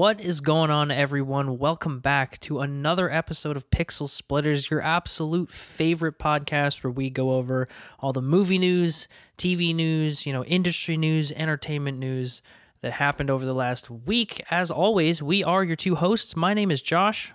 [0.00, 1.58] What is going on, everyone?
[1.58, 7.32] Welcome back to another episode of Pixel Splitters, your absolute favorite podcast where we go
[7.32, 12.40] over all the movie news, TV news, you know, industry news, entertainment news
[12.80, 14.42] that happened over the last week.
[14.50, 16.34] As always, we are your two hosts.
[16.34, 17.34] My name is Josh.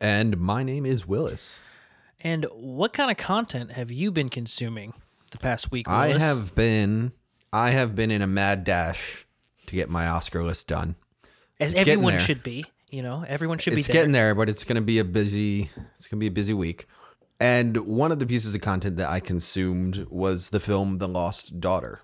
[0.00, 1.60] And my name is Willis.
[2.20, 4.94] And what kind of content have you been consuming
[5.32, 5.88] the past week?
[5.88, 7.10] I have been
[7.52, 9.26] I have been in a mad dash
[9.66, 10.94] to get my Oscar list done.
[11.60, 12.64] As getting everyone should be.
[12.90, 14.00] You know, everyone should it's be there.
[14.02, 16.54] getting there, but it's going to be a busy it's going to be a busy
[16.54, 16.86] week.
[17.38, 21.58] And one of the pieces of content that I consumed was the film The Lost
[21.60, 22.00] Daughter,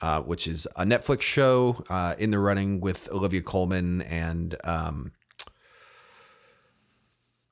[0.00, 5.12] uh, which is a Netflix show uh, in the running with Olivia Colman and um,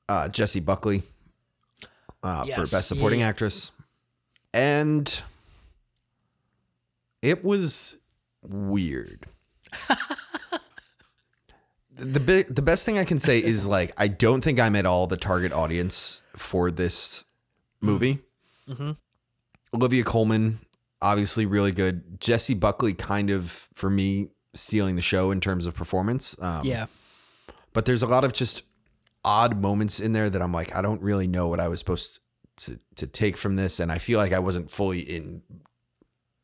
[0.09, 1.03] uh, Jessie Buckley
[2.23, 3.27] uh, for Best Supporting Yeah.
[3.27, 3.71] Actress.
[4.53, 5.21] And
[7.21, 7.97] it was
[8.41, 9.25] weird.
[11.99, 14.85] the bi- the best thing I can say is like I don't think I'm at
[14.85, 17.25] all the target audience for this
[17.81, 18.19] movie.
[18.67, 18.97] Mhm.
[19.73, 20.59] Olivia Colman,
[21.01, 22.19] obviously really good.
[22.19, 26.35] Jessie Buckley, kind of for me stealing the show in terms of performance.
[26.39, 26.87] Um, Yeah.
[27.73, 28.63] but there's a lot of just
[29.23, 32.19] odd moments in there that I'm like I don't really know what I was supposed
[32.57, 35.43] to to take from this, and I feel like I wasn't fully in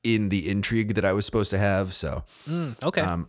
[0.03, 1.94] in the intrigue that I was supposed to have.
[1.94, 3.02] So, Mm, okay.
[3.02, 3.28] um,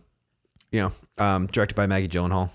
[0.71, 0.91] you know,
[1.23, 2.49] um, directed by Maggie Gyllenhaal,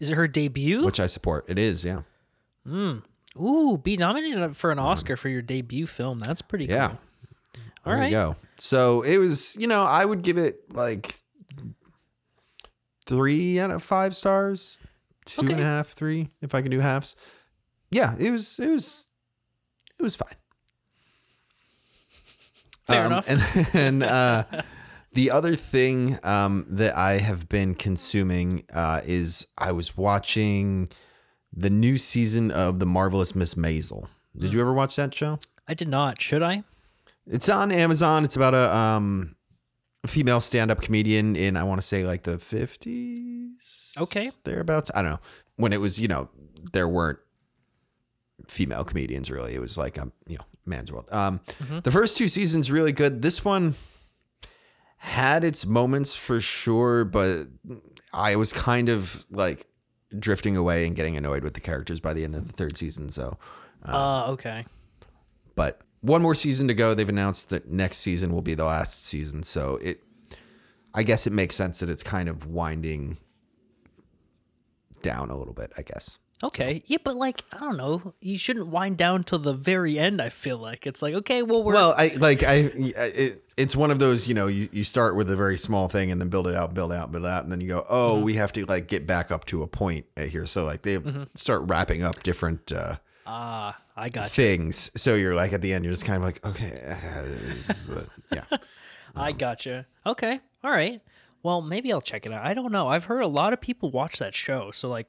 [0.00, 0.84] Is it her debut?
[0.84, 1.44] which I support.
[1.48, 2.02] It is, yeah,
[2.66, 3.02] Mm.
[3.40, 6.18] Ooh, be nominated for an Oscar for your debut film.
[6.18, 6.88] That's pretty yeah.
[6.88, 6.98] cool.
[7.84, 8.06] There All right.
[8.06, 8.36] you go.
[8.58, 11.20] So it was, you know, I would give it like
[13.04, 14.78] three out of five stars,
[15.26, 17.14] two and a half, three, if I can do halves.
[17.90, 19.08] Yeah, it was, it was,
[19.98, 20.34] it was fine.
[22.86, 23.28] Fair Um, enough.
[23.28, 23.40] And
[23.72, 24.62] then uh,
[25.16, 30.90] the other thing um, that I have been consuming uh, is I was watching
[31.52, 34.08] the new season of The Marvelous Miss Maisel.
[34.38, 35.38] Did you ever watch that show?
[35.66, 36.20] I did not.
[36.20, 36.64] Should I?
[37.26, 38.24] It's on Amazon.
[38.24, 39.36] It's about a um,
[40.06, 43.94] female stand-up comedian in I want to say like the fifties.
[43.98, 44.30] Okay.
[44.44, 44.90] thereabouts.
[44.94, 45.20] I don't know
[45.56, 45.98] when it was.
[45.98, 46.28] You know,
[46.74, 47.18] there weren't
[48.48, 49.54] female comedians really.
[49.54, 51.08] It was like a you know man's world.
[51.10, 51.40] Um,
[51.82, 53.22] the first two seasons really good.
[53.22, 53.74] This one
[54.98, 57.48] had its moments for sure, but
[58.12, 59.66] I was kind of like
[60.18, 63.08] drifting away and getting annoyed with the characters by the end of the third season.
[63.10, 63.38] So
[63.84, 64.64] Uh, okay.
[65.54, 66.94] but one more season to go.
[66.94, 70.02] They've announced that next season will be the last season, so it
[70.94, 73.18] I guess it makes sense that it's kind of winding
[75.02, 76.18] down a little bit, I guess.
[76.42, 76.82] Okay.
[76.86, 78.14] Yeah, but like, I don't know.
[78.20, 80.86] You shouldn't wind down till the very end, I feel like.
[80.86, 81.74] It's like, okay, well, we're.
[81.74, 85.30] Well, I like I it, it's one of those, you know, you, you start with
[85.30, 87.42] a very small thing and then build it out, build it out, build it out,
[87.44, 90.06] and then you go, "Oh, we have to like get back up to a point
[90.16, 90.98] here." So like they
[91.34, 92.96] start wrapping up different uh
[93.28, 94.28] Ah, I got you.
[94.30, 94.90] things.
[95.00, 97.86] So you're like at the end you're just kind of like, "Okay, uh, this is
[97.88, 98.44] the, yeah."
[99.16, 99.86] I gotcha.
[100.04, 100.40] Okay.
[100.62, 101.00] All right.
[101.42, 102.44] Well, maybe I'll check it out.
[102.44, 102.88] I don't know.
[102.88, 104.70] I've heard a lot of people watch that show.
[104.72, 105.08] So, like,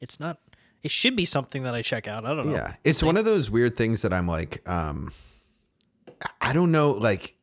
[0.00, 0.38] it's not.
[0.82, 2.24] It should be something that I check out.
[2.24, 2.54] I don't know.
[2.54, 2.74] Yeah.
[2.84, 5.10] It's one of those weird things that I'm like, um,
[6.40, 6.92] I don't know.
[6.92, 7.35] Like,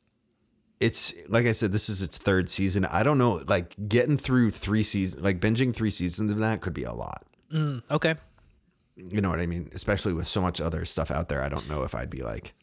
[0.84, 2.86] it's like I said, this is its third season.
[2.86, 3.42] I don't know.
[3.48, 7.26] Like, getting through three seasons, like binging three seasons of that could be a lot.
[7.54, 8.16] Mm, okay.
[8.96, 9.70] You know what I mean?
[9.74, 11.42] Especially with so much other stuff out there.
[11.42, 12.54] I don't know if I'd be like,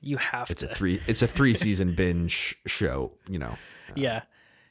[0.00, 0.68] You have to it's to.
[0.68, 3.56] a three, it's a three season binge show, you know,
[3.94, 4.22] yeah.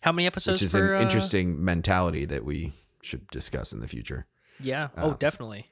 [0.02, 3.80] How many episodes which is per, an uh, interesting mentality that we should discuss in
[3.80, 4.26] the future.
[4.60, 4.90] Yeah.
[4.98, 5.68] oh, definitely.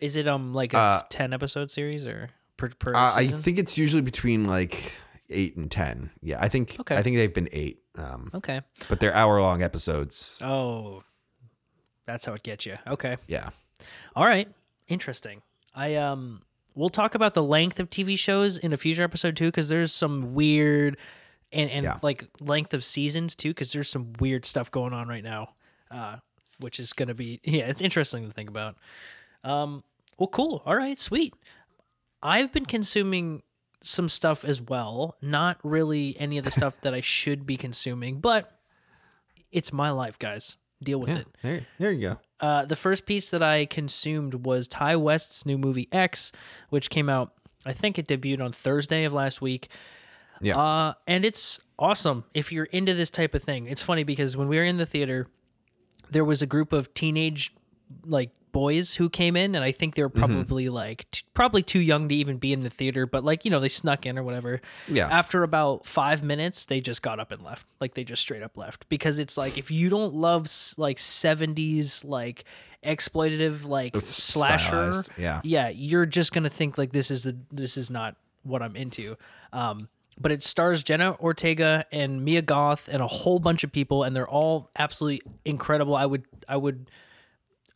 [0.00, 3.58] Is it um like a Uh, ten episode series or per per Uh, I think
[3.58, 4.92] it's usually between like
[5.30, 6.10] eight and 10.
[6.22, 6.38] Yeah.
[6.40, 6.96] I think, Okay.
[6.96, 7.80] I think they've been eight.
[7.96, 8.60] Um, okay.
[8.88, 10.40] but they're hour long episodes.
[10.42, 11.02] Oh,
[12.06, 12.76] that's how it gets you.
[12.86, 13.16] Okay.
[13.28, 13.50] Yeah.
[14.16, 14.48] All right.
[14.88, 15.42] Interesting.
[15.74, 16.42] I um
[16.76, 19.92] we'll talk about the length of TV shows in a future episode too cuz there's
[19.92, 20.96] some weird
[21.52, 21.98] and and Yeah.
[22.02, 25.54] like length of seasons too cuz there's some weird stuff going on right now.
[25.90, 26.16] Uh
[26.60, 28.76] which is going to be yeah, it's interesting to think about.
[29.42, 29.82] Um
[30.18, 30.62] well cool.
[30.66, 31.32] All right, sweet.
[32.22, 33.42] I've been consuming
[33.84, 35.16] some stuff as well.
[35.22, 38.50] Not really any of the stuff that I should be consuming, but
[39.52, 40.56] it's my life, guys.
[40.82, 41.26] Deal with it.
[41.42, 42.18] There, there you go.
[42.40, 46.32] Uh, the first piece that I consumed was Ti West's new movie X,
[46.70, 47.32] which came out.
[47.64, 49.68] I think it debuted on Thursday of last week.
[50.40, 50.58] Yeah.
[50.58, 53.66] Uh, and it's awesome if you're into this type of thing.
[53.66, 55.28] It's funny because when we were in the theater,
[56.10, 57.54] there was a group of teenage
[58.04, 61.80] like boys who came in, and I think they were probably like t- probably too
[61.80, 64.22] young to even be in the theater, but like you know they snuck in or
[64.22, 64.60] whatever.
[64.88, 65.08] Yeah.
[65.08, 67.66] After about five minutes, they just got up and left.
[67.80, 70.98] Like they just straight up left because it's like if you don't love s- like
[71.00, 72.44] seventies like
[72.84, 75.40] exploitative like slasher, stylized, yeah.
[75.42, 79.16] yeah, you're just gonna think like this is the this is not what I'm into.
[79.52, 79.88] Um,
[80.20, 84.14] but it stars Jenna Ortega and Mia Goth and a whole bunch of people, and
[84.14, 85.96] they're all absolutely incredible.
[85.96, 86.88] I would I would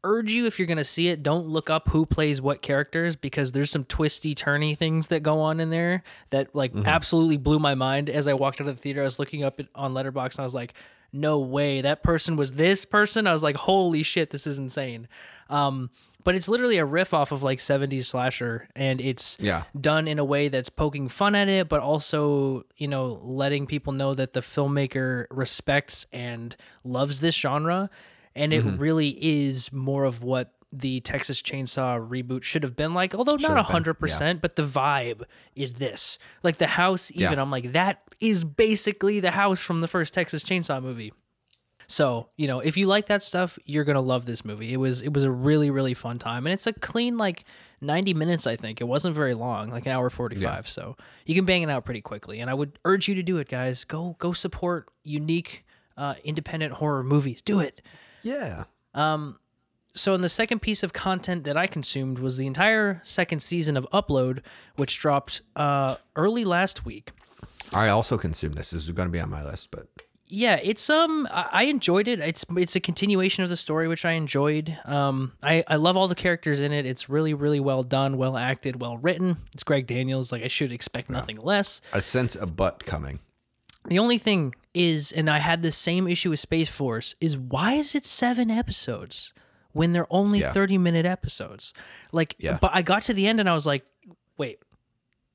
[0.05, 3.53] urge you if you're gonna see it, don't look up who plays what characters because
[3.53, 7.75] there's some twisty turny things that go on in there that like absolutely blew my
[7.75, 8.09] mind.
[8.09, 10.41] As I walked out of the theater, I was looking up it on Letterboxd and
[10.41, 10.75] I was like,
[11.12, 13.27] no way, that person was this person.
[13.27, 15.09] I was like, holy shit, this is insane.
[15.50, 15.89] Um,
[16.25, 19.62] but it's literally a riff off of like 70s slasher and it's Yeah.
[19.81, 23.94] done in a way that's poking fun at it but also you know letting people
[23.94, 26.55] know that the filmmaker respects and
[26.85, 27.89] loves this genre
[28.38, 33.14] and it really is more of what the Texas Chainsaw reboot should have been like
[33.14, 35.23] although not have 100% but the vibe
[35.55, 37.40] is this like the house even Yeah.
[37.43, 41.12] I'm like that is basically the house from the first Texas Chainsaw movie
[41.90, 44.75] so, you know, if you like that stuff, you're going to love this movie.
[44.75, 47.44] It was it was a really really fun time and it's a clean like
[47.81, 48.82] 90 minutes I think.
[48.82, 50.69] It wasn't very long, like an hour 45.
[50.69, 53.38] So, you can bang it out pretty quickly and I would urge you to do
[53.38, 53.84] it, guys.
[53.84, 55.64] Go go support unique
[55.96, 57.41] uh, independent horror movies.
[57.41, 57.81] Do it.
[58.29, 58.65] Yeah.
[59.95, 63.77] So, in the second piece of content that I consumed was the entire second season
[63.77, 64.43] of Upload,
[64.77, 67.11] which dropped uh, early last week.
[67.73, 68.71] I also consumed this.
[68.71, 69.89] This is going to be on my list, but
[70.31, 74.05] yeah it's um I, I enjoyed it it's it's a continuation of the story which
[74.05, 77.83] i enjoyed um i i love all the characters in it it's really really well
[77.83, 82.01] done well acted well written it's greg daniels like i should expect nothing less I
[82.01, 83.21] sense a butt coming.
[83.87, 87.73] The only thing is and i had the same issue with space force is why
[87.75, 89.33] is it seven episodes
[89.73, 90.53] when they're only Yeah.
[90.53, 91.73] 30 minute episodes
[92.13, 92.59] like Yeah.
[92.61, 93.85] but i got to the end and i was like
[94.37, 94.59] wait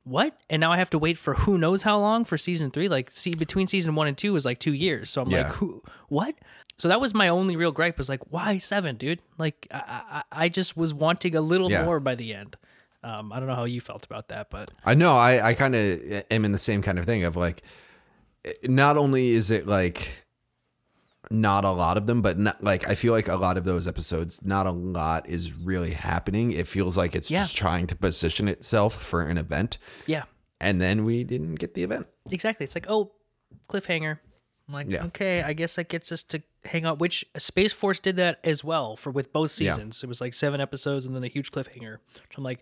[0.05, 0.35] what?
[0.49, 2.89] And now I have to wait for who knows how long for season three.
[2.89, 5.09] Like, see, between season one and two was like two years.
[5.09, 5.43] So I'm Yeah.
[5.43, 5.81] like, who?
[6.09, 6.35] What?
[6.77, 7.97] So that was my only real gripe.
[7.97, 9.21] Was like, why seven, dude?
[9.37, 10.01] Like, I,
[10.33, 12.57] I, I just was wanting a little more by the end.
[13.01, 15.13] Um, I don't know how you felt about that, but I know.
[15.13, 17.63] I, I kind of am in the same kind of thing of like,
[18.63, 20.25] not only is it like
[21.31, 23.87] not a lot of them, but not like I feel like a lot of those
[23.87, 26.51] episodes, not a lot is really happening.
[26.51, 27.41] It feels like it's Yeah.
[27.43, 30.23] just trying to position itself for an event, yeah,
[30.59, 32.07] and then we didn't get the event.
[32.29, 32.63] exactly.
[32.65, 33.11] It's like, oh,
[33.69, 34.19] cliffhanger.
[34.67, 35.05] I'm like, Yeah.
[35.05, 36.99] okay, I guess that gets us to hang out.
[36.99, 39.73] Which Space Force did that as well for with both Yeah.
[39.73, 40.03] seasons.
[40.03, 41.97] It was like seven episodes and then a huge cliffhanger.
[42.15, 42.59] So I'm like,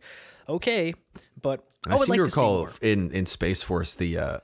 [0.50, 0.94] okay,
[1.40, 2.74] but I I would like to to see recall more.
[2.82, 4.38] in in Space Force the uh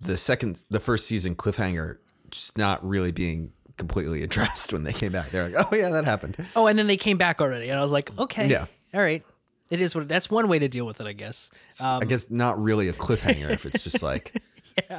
[0.00, 1.98] the second the first season cliffhanger
[2.30, 5.30] just not really being completely addressed when they came back.
[5.30, 6.36] They're like, oh yeah, that happened.
[6.56, 8.66] Oh, and then they came back already, and I was like, okay, Yeah.
[8.94, 9.24] all right,
[9.70, 10.08] it is what.
[10.08, 11.50] That's one way to deal with it, I guess.
[11.82, 14.40] Um, I guess not really a cliffhanger if it's just like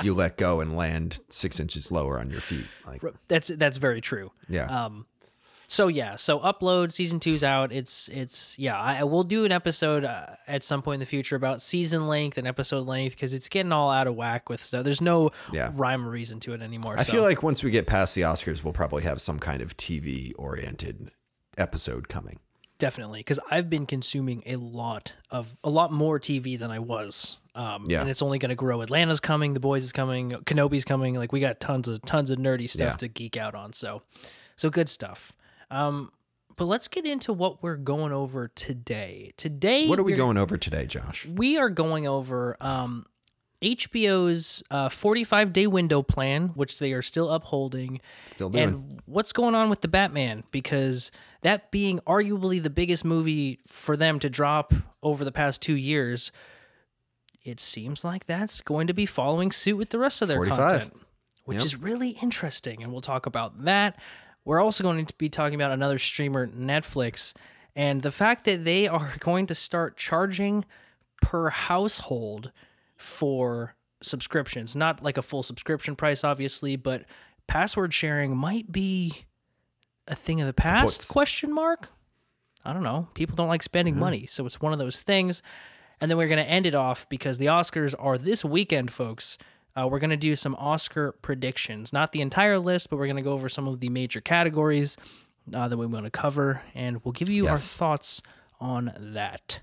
[0.03, 2.65] you let go and land six inches lower on your feet.
[2.85, 4.31] Like that's that's very true.
[4.49, 5.05] yeah, Um,
[5.71, 7.71] So yeah, so upload season two's out.
[7.71, 8.75] It's it's yeah.
[8.79, 12.07] I, I will do an episode uh, at some point in the future about season
[12.07, 14.83] length and episode length because it's getting all out of whack with stuff.
[14.83, 15.71] There's no Yeah.
[15.75, 16.95] rhyme or reason to it anymore.
[16.97, 17.11] I so.
[17.11, 20.33] feel like once we get past the Oscars, we'll probably have some kind of TV
[20.39, 21.11] oriented
[21.57, 22.39] episode coming.
[22.79, 27.37] definitely because I've been consuming a lot of a lot more TV than I was.
[27.53, 28.01] Um, Yeah.
[28.01, 28.81] and it's only going to grow.
[28.81, 31.13] Atlanta's coming, The Boys is coming, Kenobi's coming.
[31.15, 32.95] Like we got tons of tons of nerdy stuff Yeah.
[32.97, 33.73] to geek out on.
[33.73, 34.01] So,
[34.55, 35.33] so good stuff.
[35.71, 36.11] Um,
[36.57, 39.31] but let's get into what we're going over today.
[39.37, 41.25] Today, What are we going over today, Josh?
[41.25, 43.05] we are going over um,
[43.61, 48.01] HBO's uh, 45 day window plan, which they are still upholding.
[48.25, 48.63] Still doing.
[48.63, 50.43] And what's going on with the Batman?
[50.51, 51.11] Because
[51.41, 56.31] that being arguably the biggest movie for them to drop over the past two years,
[57.45, 60.57] it seems like that's going to be following suit with the rest of their 45.
[60.71, 60.93] content,
[61.45, 61.65] which Yep.
[61.65, 62.83] is really interesting.
[62.83, 63.97] And we'll talk about that.
[64.49, 67.35] We're also going to be talking about another streamer, Netflix,
[67.75, 70.65] and the fact that they are going to start charging
[71.21, 72.51] per household
[72.97, 74.75] for subscriptions.
[74.75, 77.05] Not like a full subscription price, obviously, but
[77.45, 79.25] password sharing might be
[80.07, 81.09] a thing of the past?
[81.09, 81.89] Question mark.
[82.65, 83.07] I don't know.
[83.13, 84.01] People don't like spending mm-hmm.
[84.01, 85.43] money, so it's one of those things.
[86.01, 89.37] And then we're going to end it off because the Oscars are this weekend, folks.
[89.75, 91.93] Uh, we're going to do some Oscar predictions.
[91.93, 94.97] Not the entire list, but we're going to go over some of the major categories
[95.53, 98.21] uh, that we want to cover, and we'll give you our thoughts
[98.59, 99.61] on that.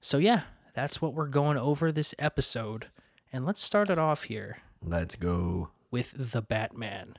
[0.00, 0.42] So, yeah,
[0.74, 2.86] that's what we're going over this episode.
[3.32, 5.70] And let's start it off here Let's go.
[5.90, 7.14] with the Batman.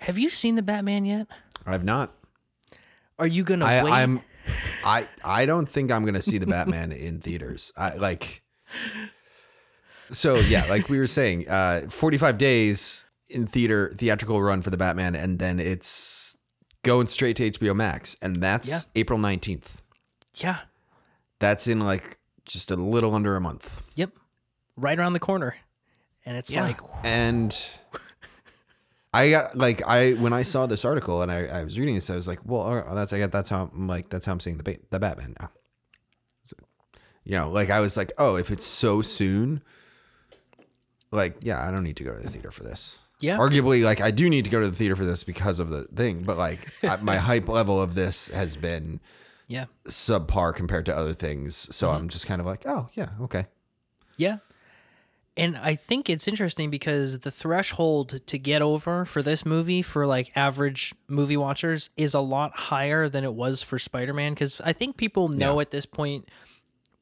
[0.00, 1.26] Have you seen the Batman yet?
[1.66, 2.10] I've not.
[3.18, 3.92] Are you gonna I, wait?
[3.92, 4.22] I'm.
[4.84, 7.72] I I don't think I'm gonna see the Batman in theaters.
[7.76, 8.42] I like.
[10.10, 14.76] So yeah, like we were saying, uh, 45 days in theater theatrical run for the
[14.78, 16.36] Batman, and then it's
[16.82, 18.80] going straight to HBO Max, and that's Yeah.
[18.94, 19.76] April 19th.
[20.34, 20.60] yeah.
[21.40, 23.82] That's in like just a little under a month.
[23.96, 24.10] Yep.
[24.76, 25.56] Right around the corner.
[26.26, 27.54] And it's like and
[29.12, 32.10] I got like I when I saw this article and I, I was reading this,
[32.10, 34.40] I was like, well, right, that's I got that's how I'm like that's how I'm
[34.40, 35.50] seeing the the Batman now.
[36.44, 36.56] So,
[37.24, 39.62] you know, like I was like, oh, if it's so soon,
[41.10, 43.00] like yeah, I don't need to go to the theater for this.
[43.20, 43.38] Yeah.
[43.38, 45.84] Arguably, like I do need to go to the theater for this because of the
[45.84, 49.00] thing, but like I, my hype level of this has been
[49.48, 49.64] Yeah.
[49.86, 51.74] subpar compared to other things.
[51.74, 51.96] So Mm-hmm.
[51.96, 53.46] I'm just kind of like, oh yeah, okay.
[54.16, 54.38] Yeah.
[55.38, 60.06] And I think it's interesting because the threshold to get over for this movie for
[60.06, 64.32] like average movie watchers is a lot higher than it was for Spider Man.
[64.34, 65.60] Because I think people know Yeah.
[65.62, 66.28] at this point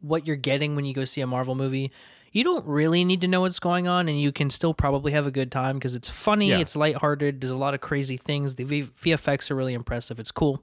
[0.00, 1.90] what you're getting when you go see a Marvel movie.
[2.32, 5.26] You don't really need to know what's going on, and you can still probably have
[5.26, 6.58] a good time because it's funny, Yeah.
[6.58, 8.56] it's lighthearted, there's a lot of crazy things.
[8.56, 10.20] The v- VFX are really impressive.
[10.20, 10.62] It's cool.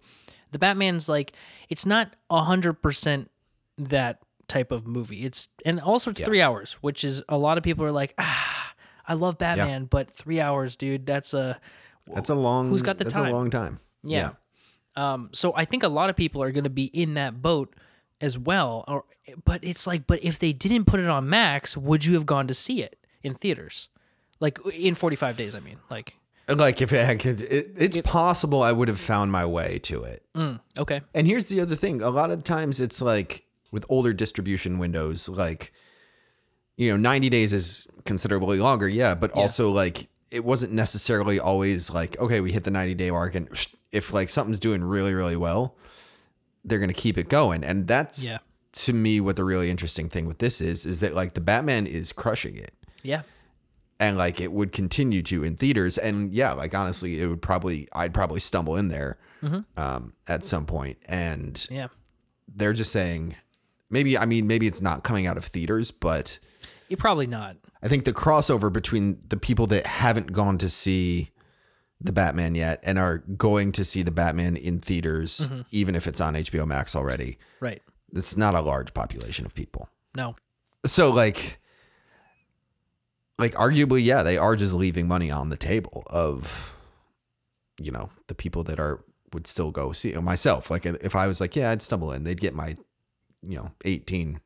[0.52, 1.34] The Batman's like,
[1.70, 3.28] it's not 100%
[3.80, 4.20] that
[4.54, 5.26] type of movie.
[5.26, 8.74] It's and also it's three hours, which is a lot of people are like, ah,
[9.08, 11.60] I love Batman, but three hours, dude, that's a
[12.14, 12.70] That's a long.
[12.70, 13.28] Who's got the that's time?
[13.28, 13.80] a long time.
[14.04, 14.32] yeah.
[14.96, 17.74] Um, so I think a lot of people are going to be in that boat
[18.22, 18.84] as well.
[18.88, 19.04] Or,
[19.44, 22.46] but it's like, but if they didn't put it on Max, would you have gone
[22.48, 23.90] to see it in theaters?
[24.40, 26.14] Like in 45 days, I mean, like,
[26.48, 30.24] Like if it, it it's possible I would have found my way to it.
[30.36, 31.02] mm, okay.
[31.14, 35.28] And here's the other thing: a lot of times it's like with older distribution windows,
[35.28, 35.74] like
[36.78, 41.92] you know, 90 days is considerably longer, yeah, but also like it wasn't necessarily always
[41.92, 43.50] like okay, we hit the 90 day mark, and
[43.92, 45.76] if like something's doing really really well,
[46.64, 48.38] they're gonna keep it going, and that's Yeah.
[48.74, 51.86] to me what the really interesting thing with this is is that like the Batman
[51.88, 52.74] is crushing it.
[53.04, 53.24] Yeah.
[54.00, 57.88] and like it would continue to in theaters and yeah like honestly it would probably
[57.94, 59.18] i'd probably stumble in there
[59.78, 61.88] um, at some point and Yeah.
[62.48, 63.36] they're just saying
[63.94, 66.38] maybe i mean maybe it's not coming out of theaters but
[66.90, 67.56] You're probably not.
[67.82, 71.30] i think the crossover between the people that haven't gone to see
[72.02, 75.62] the batman yet and are going to see the batman in theaters mm-hmm.
[75.72, 77.82] even if it's on hbo max already Right.
[78.14, 80.36] it's not a large population of people No.
[80.86, 81.60] so like
[83.40, 86.76] like arguably yeah they are just leaving money on the table of
[87.80, 91.42] you know the people that are would still go see myself like if i was
[91.42, 92.76] like yeah i'd stumble in they'd get my
[93.48, 94.40] you know 18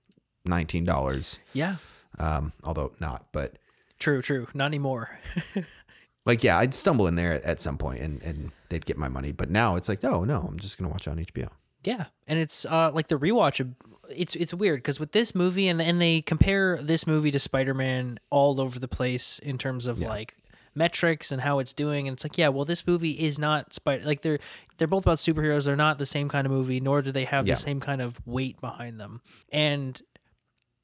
[0.46, 1.76] 19 dollars Yeah.
[2.20, 3.58] um although not but
[4.00, 4.48] True, true.
[4.54, 5.20] Not anymore.
[6.26, 9.08] like yeah i'd stumble in there at, at some point and and they'd get my
[9.08, 11.48] money but now it's like no no i'm just gonna watch it on hbo
[11.84, 13.64] Yeah, and it's uh, like the rewatch.
[14.10, 17.74] It's it's weird because with this movie and and they compare this movie to Spider
[17.74, 20.36] Man all over the place in terms of like
[20.76, 22.08] metrics and how it's doing.
[22.08, 24.06] And it's like, yeah, well, this movie is not Spider.
[24.06, 24.40] Like they're
[24.78, 25.66] they're both about superheroes.
[25.66, 27.54] They're not the same kind of movie, nor do they have Yeah.
[27.54, 29.22] the same kind of weight behind them.
[29.52, 30.00] And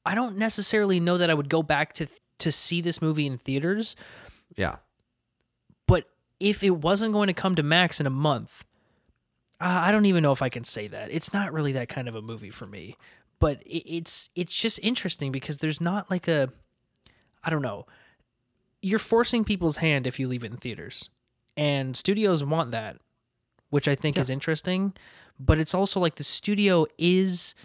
[0.04, 2.06] I don't necessarily know that I would go back to
[2.40, 3.94] to see this movie in theaters.
[4.56, 4.76] yeah
[5.86, 6.08] But
[6.40, 8.64] if it wasn't going to come to Max in a month,
[9.60, 11.10] uh, I don't even know if I can say that.
[11.12, 12.96] It's not really that kind of a movie for me.
[13.38, 16.52] But it, it's it's just interesting because there's not like a,
[17.42, 17.86] I don't know.
[18.82, 21.08] You're forcing people's hand if you leave it in theaters,
[21.56, 22.96] and studios want that,
[23.74, 24.92] which I think is interesting.
[25.40, 27.56] But it's also like the studio is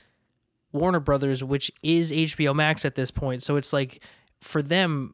[0.71, 3.43] Warner Brothers, which is HBO Max at this point.
[3.43, 4.01] So it's like
[4.41, 5.13] for them,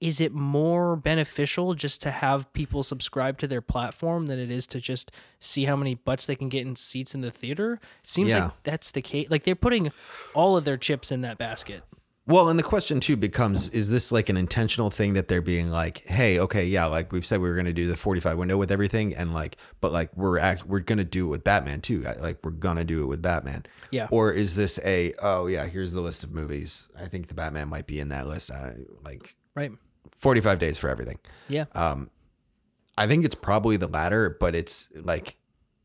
[0.00, 4.68] is it more beneficial just to have people subscribe to their platform than it is
[4.68, 7.80] to just see how many butts they can get in seats in the theater?
[8.04, 8.44] Seems Yeah.
[8.44, 9.28] like that's the case.
[9.28, 9.90] Like they're putting
[10.32, 11.82] all of their chips in that basket.
[12.28, 15.70] Well, and the question too becomes: Is this like an intentional thing that they're being
[15.70, 18.58] like, "Hey, okay, yeah, like we've said we were going to do the forty-five window
[18.58, 21.80] with everything, and like, but like we're act we're going to do it with Batman
[21.80, 22.02] too.
[22.20, 23.64] Like we're gonna do it with Batman.
[23.90, 24.08] Yeah.
[24.10, 26.86] Or is this a oh yeah, here's the list of movies.
[27.00, 28.50] I think the Batman might be in that list.
[28.50, 29.72] I like Right.
[30.12, 31.18] forty-five days for everything.
[31.48, 31.64] Yeah.
[31.74, 32.10] Um
[32.98, 35.36] I think it's probably the latter, but it's like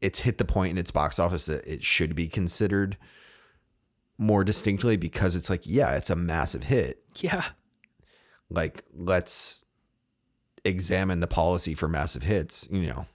[0.02, 2.98] it's hit the point in its box office that it should be considered
[4.18, 7.04] more distinctly because it's like, yeah, it's a massive hit.
[7.18, 7.46] yeah.
[8.50, 9.66] Like, let's
[10.64, 13.08] examine the policy for massive hits, you know.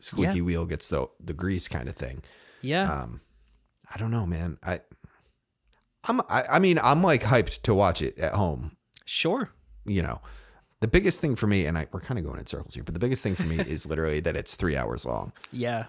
[0.00, 0.42] Squeaky Yeah.
[0.44, 2.22] wheel gets the the grease kind of thing.
[2.62, 3.02] Yeah.
[3.02, 3.20] Um
[3.92, 4.58] I don't know, man.
[4.62, 4.80] I
[6.04, 9.50] I'm I, I mean, I'm like hyped to watch it at home, sure.
[9.84, 10.20] you know.
[10.80, 12.94] The biggest thing for me, and I, we're kind of going in circles here, but
[12.94, 15.32] the biggest thing for me is literally that it's three hours long.
[15.52, 15.86] Yeah.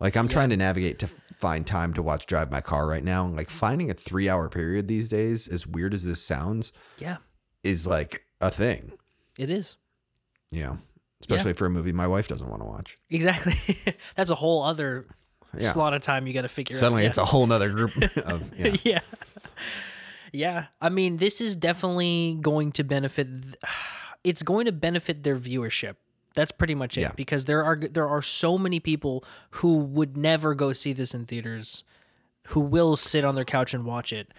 [0.00, 3.26] Like I'm trying to navigate to find time to watch Drive My Car right now.
[3.26, 7.16] Like finding a three hour period these days, as weird as this sounds, Yeah.
[7.62, 8.92] is like a thing.
[9.38, 9.76] It is.
[10.50, 10.76] Yeah.
[11.20, 12.96] especially for a movie my wife doesn't want to watch.
[13.10, 13.54] Exactly.
[14.14, 15.06] That's a whole other
[15.56, 15.68] Yeah.
[15.70, 17.14] slot of time you got to figure Suddenly, out.
[17.14, 18.76] Suddenly it's a whole nother group of yeah.
[18.84, 19.00] yeah.
[20.32, 20.66] yeah.
[20.80, 23.28] I mean, this is definitely going to benefit
[24.24, 25.96] it's going to benefit their viewership.
[26.38, 27.12] That's pretty much it Yeah.
[27.16, 29.24] because there are there are so many people
[29.58, 31.82] who would never go see this in theaters
[32.48, 34.32] who will sit on their couch and watch it.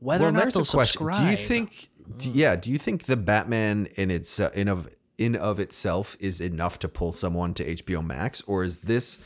[0.00, 0.98] Whether Well, or not there's they'll a question.
[0.98, 1.24] subscribe.
[1.24, 1.90] Do you think?
[2.18, 2.56] Do, yeah.
[2.56, 6.80] Do you think the Batman in its uh, in of in of itself is enough
[6.80, 9.18] to pull someone to HBO Max, or is this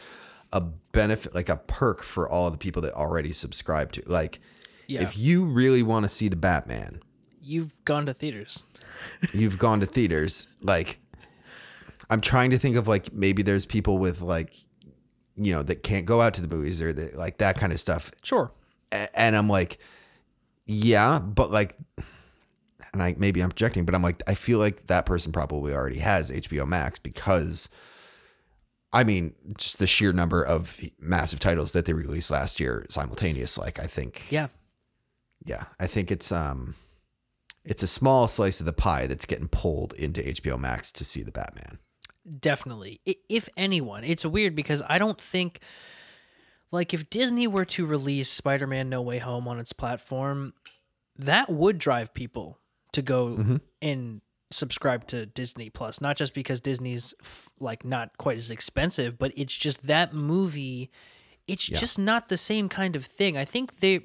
[0.52, 4.02] a benefit, like a perk for all the people that already subscribe to?
[4.06, 4.38] Like,
[4.86, 5.00] Yeah.
[5.00, 7.00] if you really want to see the Batman,
[7.40, 8.64] you've gone to theaters?
[9.32, 10.48] you've gone to theaters.
[10.60, 11.00] Like,
[12.10, 14.54] I'm trying to think of like maybe there's people with like,
[15.36, 17.78] you know, that can't go out to the movies or that like that kind of
[17.80, 18.10] stuff.
[18.22, 18.50] Sure.
[18.92, 19.78] A- and I'm like,
[20.66, 21.76] yeah, but like,
[22.92, 25.98] and I maybe I'm projecting, but I'm like, I feel like that person probably already
[25.98, 27.68] has HBO Max because,
[28.92, 33.58] I mean, just the sheer number of massive titles that they released last year simultaneous.
[33.58, 34.48] Like, I think, Yeah.
[35.44, 36.74] yeah, I think it's um,
[37.64, 41.22] it's a small slice of the pie that's getting pulled into HBO Max to see
[41.22, 41.78] the Batman.
[42.40, 43.00] Definitely.
[43.28, 45.60] If anyone, it's weird because I don't think
[46.70, 50.52] like if Disney were to release Spider-Man No Way Home on its platform,
[51.16, 52.58] that would drive people
[52.92, 53.56] to go mm-hmm.
[53.80, 54.20] and
[54.50, 59.32] subscribe to Disney Plus, not just because Disney's f- like not quite as expensive, but
[59.36, 60.90] it's just that movie
[61.48, 63.36] it's just not the same kind of thing.
[63.36, 64.00] I think they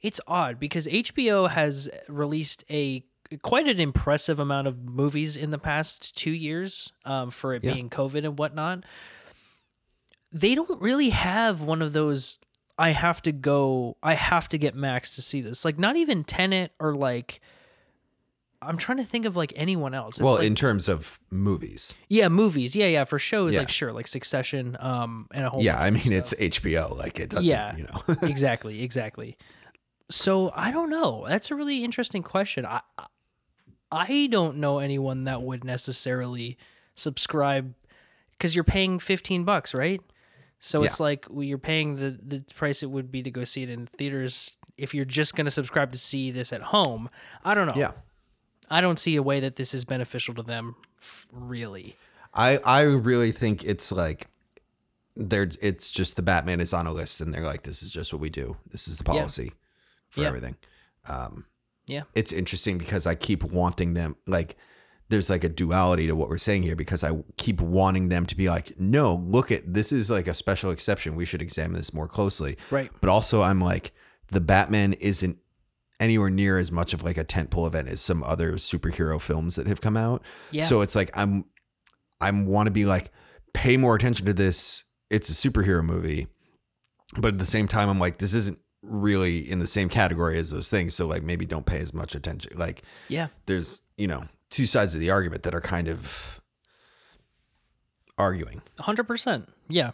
[0.00, 3.04] it's odd because HBO has released a
[3.42, 7.74] quite an impressive amount of movies in the past two years um, for it Yeah.
[7.74, 8.84] being COVID and whatnot.
[10.32, 12.38] They don't really have one of those.
[12.78, 13.96] I have to go.
[14.02, 15.64] I have to get Max to see this.
[15.64, 17.40] Like not even Tenet or like.
[18.60, 20.16] I'm trying to think of like anyone else.
[20.16, 22.74] It's well, like, in terms of movies, yeah, movies.
[22.74, 23.60] Yeah, yeah, for shows Yeah.
[23.60, 25.62] like sure, like Succession, um, and a whole.
[25.62, 26.96] yeah, I mean, it's HBO.
[26.96, 27.76] Like, it doesn't, Yeah.
[27.76, 28.16] you know.
[28.28, 29.36] exactly, exactly.
[30.10, 31.24] So I don't know.
[31.28, 32.66] That's a really interesting question.
[32.66, 32.80] I
[33.90, 36.56] I don't know anyone that would necessarily
[36.94, 37.74] subscribe
[38.32, 40.00] because you're paying fifteen bucks, right?
[40.60, 43.62] So it's like well, you're paying the the price it would be to go see
[43.62, 44.56] it in theaters.
[44.76, 47.08] If you're just going to subscribe to see this at home,
[47.44, 47.74] I don't know.
[47.76, 47.92] yeah.
[48.70, 50.76] I don't see a way that this is beneficial to them,
[51.32, 51.96] really.
[52.34, 54.28] I I really think it's like
[55.16, 58.12] they're it's just the Batman is on a list and they're like this is just
[58.12, 58.56] what we do.
[58.70, 59.52] This is the policy
[60.10, 60.28] for Yeah.
[60.28, 60.56] everything.
[61.06, 61.46] Um
[61.88, 62.02] Yeah.
[62.14, 64.56] it's interesting because I keep wanting them like
[65.08, 68.36] there's like a duality to what we're saying here because I keep wanting them to
[68.36, 71.16] be like no, look at this is like a special exception.
[71.16, 72.56] We should examine this more closely.
[72.70, 72.90] Right.
[73.00, 73.92] But also I'm like
[74.30, 75.38] the Batman isn't
[76.00, 79.66] anywhere near as much of like a tentpole event as some other superhero films that
[79.66, 80.22] have come out.
[80.50, 80.64] Yeah.
[80.64, 81.46] So it's like I'm
[82.20, 83.10] I'm want to be like
[83.54, 84.84] pay more attention to this.
[85.10, 86.26] It's a superhero movie.
[87.16, 90.50] But at the same time I'm like this isn't really in the same category as
[90.50, 90.94] those things.
[90.94, 92.52] So like maybe don't pay as much attention.
[92.58, 93.28] Like Yeah.
[93.46, 96.40] there's, you know, two sides of the argument that are kind of
[98.16, 98.62] arguing.
[98.78, 99.46] 100%.
[99.68, 99.90] Yeah.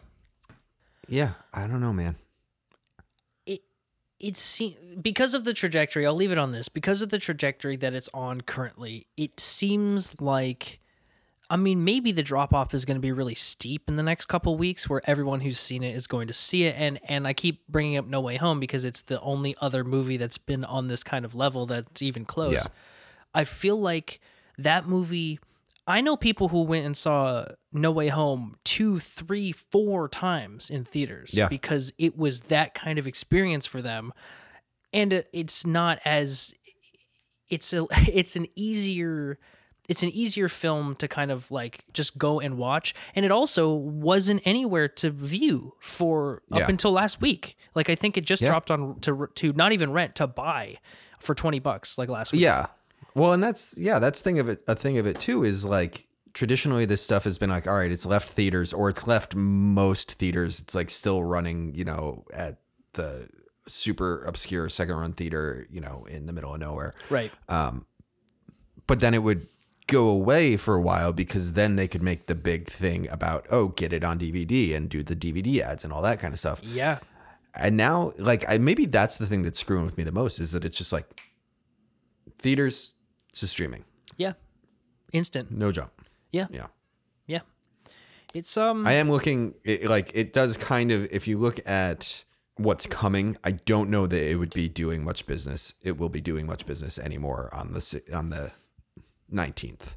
[1.09, 2.17] Yeah, I don't know, man.
[3.47, 3.61] it
[4.21, 7.77] it se- because of the trajectory i'll leave it on this because of the trajectory
[7.77, 10.81] that it's on currently it seems like
[11.51, 14.27] i mean maybe the drop off is going to be really steep in the next
[14.27, 17.33] couple weeks where everyone who's seen it is going to see it and and i
[17.33, 20.89] keep bringing up no way home because it's the only other movie that's been on
[20.89, 22.67] this kind of level that's even close Yeah.
[23.35, 24.21] i feel like
[24.59, 25.39] that movie
[25.87, 30.83] I know people who went and saw No Way Home two, three, four times in
[30.83, 31.47] theaters Yeah.
[31.49, 34.15] because it was that kind of experience for them,
[34.95, 36.55] and it, it's not as
[37.51, 39.39] it's a it's an easier
[39.89, 43.73] it's an easier film to kind of like just go and watch, and it also
[43.73, 46.67] wasn't anywhere to view for up Yeah.
[46.69, 47.57] until last week.
[47.75, 48.49] Like I think it just Yeah.
[48.49, 50.79] dropped on to to not even rent to buy
[51.19, 52.43] for twenty bucks like last week.
[52.43, 52.67] Yeah.
[53.15, 54.63] Well, and that's yeah, that's thing of it.
[54.67, 57.93] A thing of it too is like traditionally this stuff has been like, all right,
[57.93, 60.59] it's left theaters or it's left most theaters.
[60.61, 62.59] It's like still running, you know, at
[62.95, 63.29] the
[63.69, 66.95] super obscure second run theater, you know, in the middle of nowhere.
[67.11, 67.31] Right.
[67.49, 67.87] Um
[68.87, 69.47] but then it would
[69.87, 73.69] go away for a while because then they could make the big thing about oh,
[73.69, 76.61] get it on DVD and do the DVD ads and all that kind of stuff.
[76.63, 76.99] Yeah.
[77.55, 80.51] And now, like, I, maybe that's the thing that's screwing with me the most is
[80.53, 81.07] that it's just like
[82.39, 82.95] theaters
[83.35, 83.85] to streaming.
[84.17, 84.33] Yeah.
[85.13, 85.51] instant.
[85.51, 85.93] no jump.
[86.33, 86.67] Yeah, Yeah.
[87.27, 87.41] yeah.
[88.33, 88.85] It's um.
[88.87, 92.25] I am looking it, like it does kind of if you look at
[92.57, 95.75] what's coming, I don't know that it would be doing much business.
[95.83, 98.51] It will be doing much business anymore on the on the
[99.35, 99.97] 19th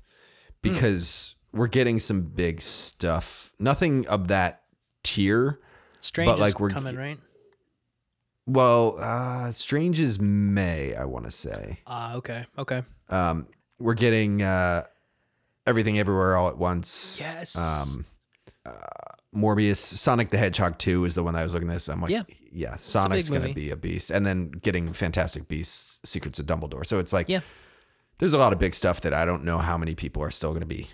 [0.62, 3.54] because we're getting some big stuff.
[3.60, 4.64] Nothing of that
[5.04, 5.60] tier.
[6.02, 7.20] Strange but, is like, we're- coming, right?
[8.46, 11.80] Well, uh Strange is May, I want to say.
[11.86, 12.84] Ah, okay, okay.
[13.10, 13.48] Um
[13.78, 14.86] we're getting uh
[15.66, 17.18] everything everywhere all at once.
[17.20, 17.58] Yes.
[17.58, 18.06] Um
[18.66, 18.72] uh,
[19.36, 21.90] Morbius, Sonic the Hedgehog 2 is the one that I was looking at this.
[21.90, 22.24] I'm like, Yeah.
[22.52, 24.10] yeah, Sonic's going to be a beast.
[24.10, 26.86] And then getting Fantastic Beasts, Secrets of Dumbledore.
[26.86, 27.42] So it's like, Yeah.
[28.20, 30.50] There's a lot of big stuff that I don't know how many people are still
[30.52, 30.88] going to be,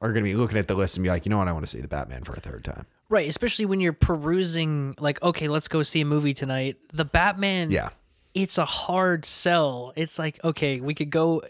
[0.00, 1.52] are going to be looking at the list and be like, you know what, I
[1.52, 2.86] want to see the Batman for a third time.
[3.08, 6.76] Right, especially when you're perusing, like, okay, let's go see a movie tonight.
[6.92, 7.90] The Batman, Yeah.
[8.32, 9.92] it's a hard sell.
[9.96, 11.42] It's like, okay, we could go.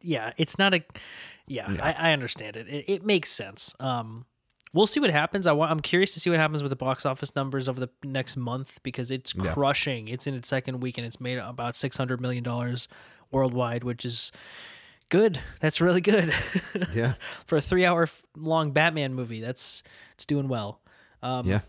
[0.00, 0.82] Yeah, it's not a.
[1.46, 2.66] Yeah, I, I understand it.
[2.68, 2.84] it.
[2.88, 3.76] It makes sense.
[3.78, 4.26] Um,
[4.72, 5.46] we'll see what happens.
[5.46, 5.70] I want.
[5.70, 8.80] I'm curious to see what happens with the box office numbers over the next month
[8.82, 9.52] because it's Yeah.
[9.52, 10.08] crushing.
[10.08, 12.88] It's in its second week and it's made about six hundred million dollars
[13.30, 14.32] worldwide, which is
[15.08, 15.40] good.
[15.60, 16.32] That's really good
[16.94, 17.14] Yeah.
[17.46, 19.40] for a three-hour long Batman movie.
[19.40, 19.82] That's
[20.14, 20.80] it's doing well.
[21.22, 21.60] Um, yeah.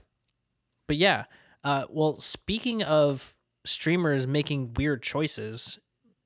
[0.88, 1.26] but yeah,
[1.64, 5.80] uh, well, speaking of streamers making weird choices,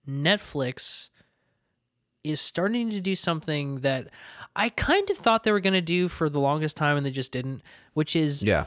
[0.07, 1.09] Netflix
[2.23, 4.07] is starting to do something that
[4.55, 7.11] I kind of thought they were going to do for the longest time and they
[7.11, 7.61] just didn't,
[7.93, 8.65] which is Yeah.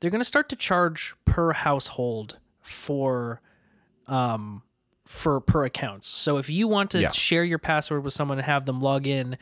[0.00, 3.40] they're going to start to charge per household for
[4.06, 4.62] um
[5.10, 6.06] for per accounts.
[6.06, 7.12] So if you want to Yeah.
[7.12, 9.38] share your password with someone and have them log in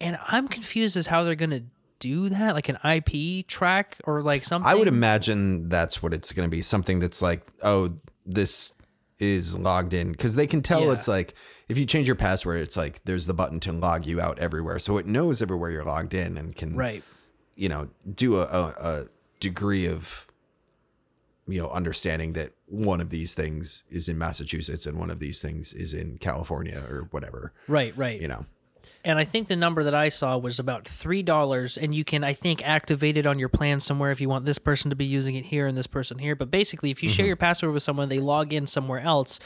[0.00, 1.64] and I'm confused as how they're going to
[1.98, 6.30] do that like an IP track or like something I would imagine that's what it's
[6.32, 6.62] going to be.
[6.62, 7.90] Something that's like, oh,
[8.24, 8.72] this
[9.18, 10.92] is logged in because they can tell Yeah.
[10.92, 11.34] it's like
[11.68, 14.78] if you change your password, it's like there's the button to log you out everywhere,
[14.78, 17.02] so it knows everywhere you're logged in and can right
[17.56, 19.04] you know do a, a, a
[19.40, 20.26] degree of
[21.48, 25.42] you know understanding that one of these things is in Massachusetts and one of these
[25.42, 27.52] things is in California or whatever.
[27.68, 28.46] right right You know,
[29.04, 32.24] and I think the number that I saw was about three dollars, and you can
[32.24, 35.04] I think activate it on your plan somewhere if you want this person to be
[35.04, 36.34] using it here and this person here.
[36.34, 37.28] But basically, if you share mm-hmm.
[37.28, 39.40] your password with someone, they log in somewhere else.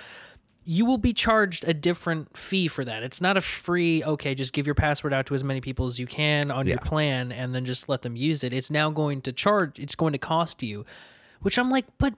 [0.65, 3.03] You will be charged a different fee for that.
[3.03, 5.99] It's not a free, okay, just give your password out to as many people as
[5.99, 8.53] you can on your plan and then just let them use it.
[8.53, 10.85] It's now going to charge, it's going to cost you,
[11.41, 12.13] which I'm like, but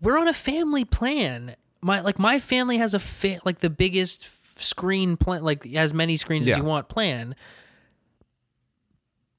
[0.00, 1.56] we're on a family plan.
[1.82, 4.28] My like my family has a fa- like the biggest
[4.60, 7.34] screen plan, like as many screens as you want plan.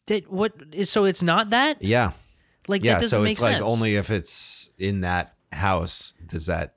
[0.07, 2.11] That what is so it's not that yeah,
[2.67, 2.93] like yeah.
[2.95, 3.65] that doesn't So make it's like sense.
[3.65, 6.73] only if it's in that house does that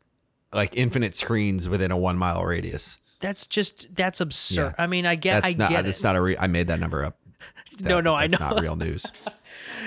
[0.53, 2.99] like infinite screens within a one mile radius.
[3.20, 4.75] that's just that's absurd.
[4.79, 4.85] Yeah.
[4.85, 5.70] I mean, I get That's I not.
[5.70, 6.05] get That's it.
[6.05, 6.20] not a.
[6.20, 7.16] Re- I made that number up.
[7.81, 8.37] no, no, I know.
[8.38, 9.07] Not real news.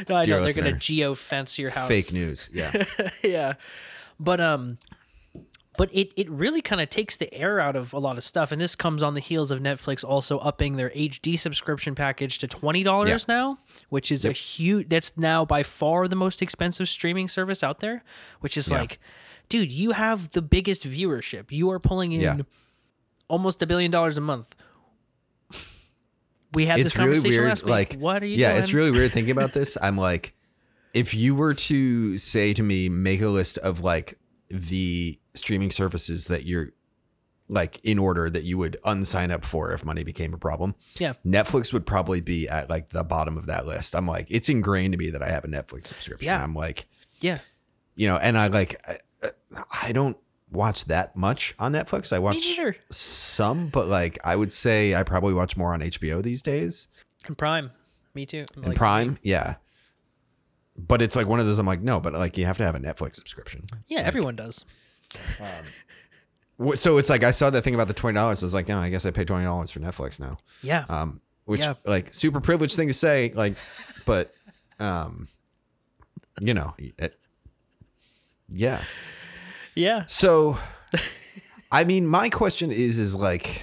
[0.09, 0.79] no, I know dear they're gonna listener.
[0.79, 1.87] geo fence your house.
[1.87, 2.49] Fake news.
[2.53, 2.85] Yeah.
[3.23, 3.53] yeah
[4.19, 4.77] but um
[5.77, 8.51] but it, it really kind of takes the air out of a lot of stuff
[8.51, 12.47] and this comes on the heels of netflix also upping their hd subscription package to
[12.47, 13.17] $20 Yeah.
[13.27, 17.79] now which is a huge that's now by far the most expensive streaming service out
[17.79, 18.03] there
[18.39, 18.79] which is Yeah.
[18.79, 18.99] like
[19.49, 22.37] dude you have the biggest viewership you are pulling in Yeah.
[23.27, 24.55] almost a billion dollars a month
[26.53, 27.49] we had this really conversation weird.
[27.49, 28.63] last week Like, what are you yeah, doing?
[28.63, 29.77] it's really weird thinking about this.
[29.81, 30.33] I'm like,
[30.93, 34.17] if you were to say to me, make a list of like
[34.49, 36.69] the streaming services that you're
[37.49, 40.75] like in order that you would unsign up for if money became a problem.
[40.97, 43.95] yeah Netflix would probably be at like the bottom of that list.
[43.95, 46.25] I'm like, it's ingrained to me that I have a Netflix subscription.
[46.25, 46.43] Yeah.
[46.43, 46.87] I'm like,
[47.21, 47.39] yeah
[47.95, 49.29] you know, and I like, I,
[49.81, 50.17] I don't
[50.51, 52.11] watch that much on Netflix.
[52.13, 52.37] I watch
[52.89, 56.87] some, but like, I would say I probably watch more on HBO these days.
[57.25, 57.71] and prime
[58.13, 59.55] me too And Prime, yeah.
[60.75, 61.59] But it's like one of those.
[61.59, 63.63] I'm like, no, but like you have to have a Netflix subscription.
[63.87, 64.63] yeah everyone does
[66.59, 68.41] Wh- So it's like I saw that thing about the twenty dollars.
[68.43, 70.37] I was like, no, I guess I pay twenty dollars for Netflix now.
[70.61, 71.75] yeah Um, which Yeah.
[71.85, 73.55] like super privileged thing to say, like,
[74.05, 74.33] but
[74.79, 75.27] um,
[76.41, 77.17] you know, it,
[78.49, 78.83] yeah.
[79.77, 80.57] Yeah So,
[81.71, 83.61] I mean, my question is, is like,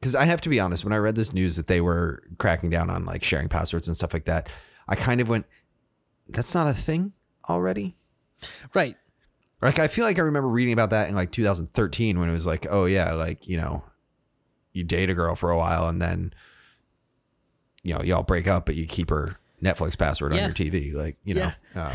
[0.00, 2.70] because I have to be honest, when I read this news that they were cracking
[2.70, 4.48] down on like sharing passwords and stuff like that,
[4.88, 5.46] I kind of went,
[6.28, 7.12] that's not a thing
[7.48, 7.96] already.
[8.74, 8.96] right
[9.62, 12.46] Like, I feel like I remember reading about that in like 2013 when it was
[12.46, 13.84] like, oh, yeah, like, you know,
[14.72, 16.32] you date a girl for a while and then,
[17.82, 20.44] you know, y'all break up, but you keep her Netflix password Yeah.
[20.44, 20.94] on your TV.
[20.94, 21.92] Like, you know, um,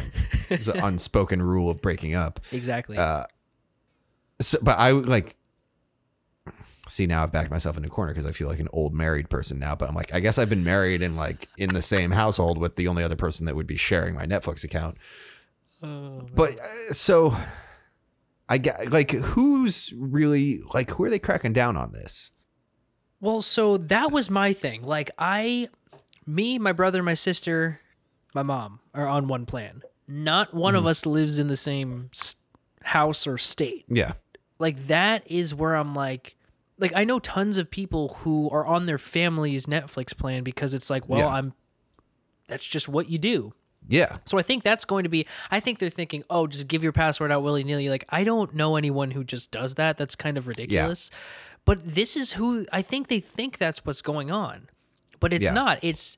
[0.49, 2.39] it's an unspoken rule of breaking up.
[2.51, 2.97] Exactly.
[2.97, 3.23] Uh,
[4.39, 5.35] so, but I would like,
[6.87, 9.29] See now I've backed myself into a corner because I feel like an old married
[9.29, 9.75] person now.
[9.75, 12.75] But I'm like, I guess I've been married and like in the same household with
[12.75, 14.97] the only other person that would be sharing my Netflix account.
[15.81, 17.35] but uh, so
[18.47, 22.31] I get like who's really like who are they cracking down on this?
[23.19, 24.83] Well, so that was my thing.
[24.83, 25.69] Like I,
[26.27, 27.79] me, my brother, my sister,
[28.35, 29.81] my mom are on one plan.
[30.07, 32.11] Not one of us lives in the same
[32.83, 33.85] house or state.
[33.87, 34.11] Yeah.
[34.59, 36.35] Like that is where I'm like,
[36.77, 40.89] like I know tons of people who are on their family's Netflix plan because it's
[40.89, 41.27] like, well, Yeah.
[41.29, 41.53] I'm.
[42.47, 43.53] That's just what you do.
[43.87, 44.17] Yeah.
[44.25, 45.25] So I think that's going to be.
[45.51, 47.89] I think they're thinking, oh, just give your password out willy nilly.
[47.89, 49.97] Like I don't know anyone who just does that.
[49.97, 51.09] That's kind of ridiculous.
[51.11, 51.17] Yeah.
[51.65, 54.69] But this is who I think they think that's what's going on,
[55.19, 55.53] but it's Yeah.
[55.53, 55.79] not.
[55.81, 56.17] It's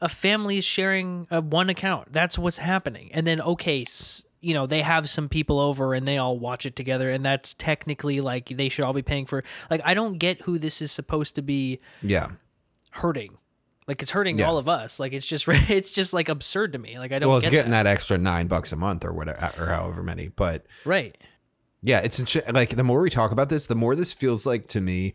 [0.00, 2.12] a family sharing a one account.
[2.12, 3.10] That's what's happening.
[3.12, 6.66] And then okay, s- you know they have some people over and they all watch
[6.66, 9.42] it together, and that's technically like they should all be paying for.
[9.70, 12.28] Like I don't get who this is supposed to be Yeah.
[12.92, 13.38] hurting.
[13.86, 14.48] Like it's hurting Yeah.
[14.48, 15.00] all of us.
[15.00, 16.98] Like it's just it's just like absurd to me.
[16.98, 17.28] Like I don't.
[17.28, 17.84] Well, it's get getting that.
[17.84, 20.28] that extra nine bucks a month or whatever, or however many.
[20.28, 21.16] But right.
[21.82, 24.80] yeah, it's like the more we talk about this, the more this feels like to
[24.80, 25.14] me,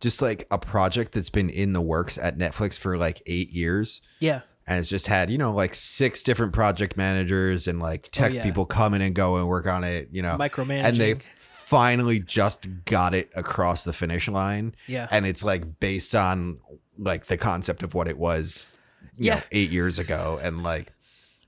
[0.00, 4.02] just like a project that's been in the works at Netflix for like eight years.
[4.20, 4.42] Yeah.
[4.66, 8.30] And it's just had you know like six different project managers and like oh, tech
[8.30, 8.42] Oh, yeah.
[8.42, 10.84] people come in and go and work on it you know Micromanaging.
[10.84, 15.08] and they finally just got it across the finish line Yeah.
[15.10, 16.58] and it's like based on
[16.98, 18.76] like the concept of what it was
[19.16, 19.34] you Yeah.
[19.36, 20.92] know, eight years ago and like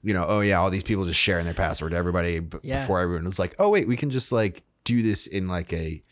[0.03, 2.81] you know oh yeah all these people just sharing their password to everybody b- Yeah.
[2.81, 6.03] before everyone was like oh wait we can just like do this in like a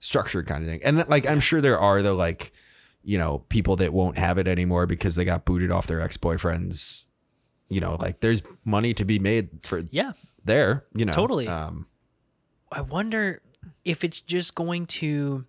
[0.00, 2.52] structured kind of thing and like i'm sure there are the like
[3.04, 7.06] you know people that won't have it anymore because they got booted off their ex-boyfriends
[7.68, 10.12] you know like there's money to be made for Yeah.
[10.44, 11.46] there you know Totally.
[11.48, 11.86] um
[12.72, 13.40] I wonder
[13.84, 15.44] if it's just going to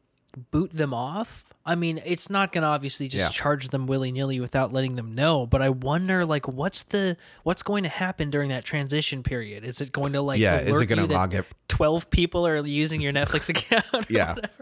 [0.52, 1.44] boot them off.
[1.66, 3.42] I mean, it's not going to obviously just Yeah.
[3.42, 5.48] charge them willy nilly without letting them know.
[5.48, 9.64] But I wonder, like, what's the what's going to happen during that transition period?
[9.64, 12.58] Is it going to like yeah is it going to log it Twelve people are
[12.66, 14.06] using your Netflix account.
[14.10, 14.36] Yeah.
[14.36, 14.54] whatever?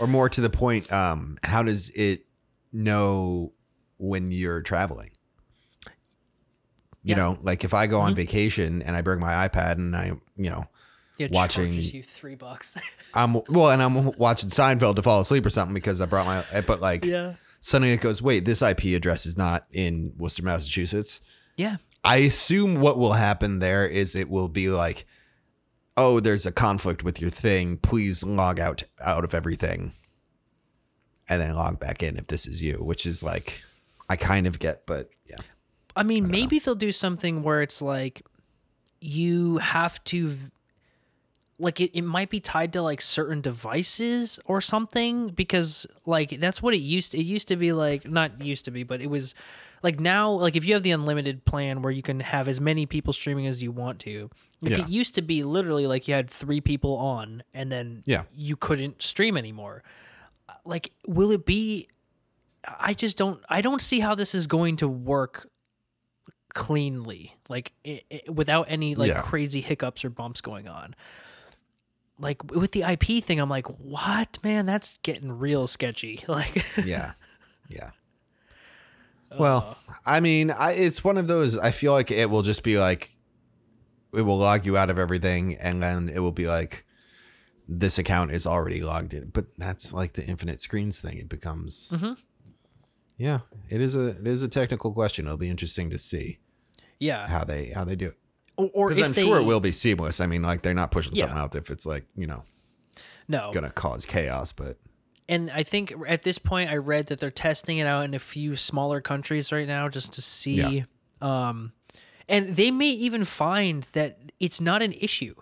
[0.00, 2.24] Or more to the point um how does it
[2.72, 3.52] know
[3.98, 5.10] when you're traveling
[7.02, 7.16] you Yeah.
[7.16, 10.50] know like if i go on vacation and i bring my ipad and i you
[10.50, 10.66] know
[11.18, 12.76] It Watching- charges you three bucks.
[13.14, 16.60] i'm well and i'm watching seinfeld to fall asleep or something because i brought my
[16.62, 17.34] but like yeah.
[17.60, 21.20] suddenly it goes wait this ip address is not in worcester massachusetts
[21.56, 21.76] Yeah.
[22.02, 25.04] I assume what will happen there is it will be like,
[26.00, 27.76] oh, there's a conflict with your thing.
[27.76, 29.92] Please log out out of everything,
[31.28, 32.76] and then log back in if this is you.
[32.76, 33.62] Which is like,
[34.08, 35.36] I kind of get, but yeah,
[35.94, 38.22] I mean, maybe they'll do something where it's like
[39.00, 40.50] you have to v-
[41.58, 46.62] like it, it might be tied to like certain devices or something because like that's
[46.62, 49.34] what it used it used to be like not used to be but it was
[49.82, 52.86] like now like if you have the unlimited plan where you can have as many
[52.86, 54.30] people streaming as you want to
[54.62, 54.84] like Yeah.
[54.84, 58.24] it used to be literally like you had three people on and then Yeah.
[58.34, 59.82] you couldn't stream anymore
[60.64, 61.88] like will it be
[62.78, 65.48] i just don't i don't see how this is going to work
[66.52, 69.20] cleanly like i i without any like Yeah.
[69.22, 70.94] crazy hiccups or bumps going on
[72.18, 77.12] like with the ip thing i'm like what man that's getting real sketchy like yeah,
[77.68, 77.90] yeah.
[79.38, 79.92] Well, uh.
[80.04, 81.56] I mean, I, it's one of those.
[81.56, 83.14] I feel like it will just be like,
[84.14, 86.84] it will log you out of everything, and then it will be like,
[87.68, 89.28] this account is already logged in.
[89.30, 91.18] But that's like the infinite screens thing.
[91.18, 91.92] It becomes,
[93.16, 93.40] yeah.
[93.68, 95.26] It is a it is a technical question.
[95.26, 96.38] It'll be interesting to see
[96.98, 98.16] yeah how they how they do it.
[98.56, 100.20] or, I'm they sure it will be seamless.
[100.20, 102.44] I mean, like they're not pushing something out if it's like you know
[103.28, 104.52] no gonna cause chaos.
[104.52, 104.76] But
[105.28, 108.18] and I think at this point I read that they're testing it out in a
[108.18, 110.82] few smaller countries right now just to see Yeah.
[111.22, 111.72] um
[112.30, 115.34] and they may even find that it's not an issue.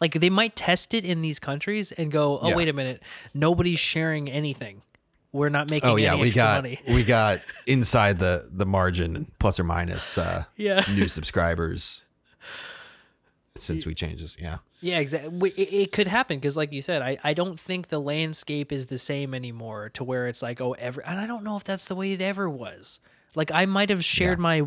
[0.00, 2.56] Like they might test it in these countries and go, "Oh Yeah.
[2.56, 3.02] wait a minute,
[3.32, 4.82] nobody's sharing anything.
[5.32, 9.30] We're not making oh yeah, any we got money." we got inside the the margin
[9.38, 10.84] plus or minus uh, Yeah.
[10.92, 12.04] new subscribers
[13.56, 14.38] since we changed this.
[14.40, 14.58] Yeah.
[14.80, 15.50] Yeah, exactly.
[15.50, 18.86] It, it could happen because, like you said, I, I don't think the landscape is
[18.86, 21.86] the same anymore to where it's like, oh, every, and I don't know if that's
[21.86, 22.98] the way it ever was.
[23.36, 24.62] Like, I might have shared my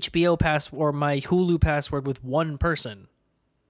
[0.00, 3.08] HBO password or my Hulu password with one person,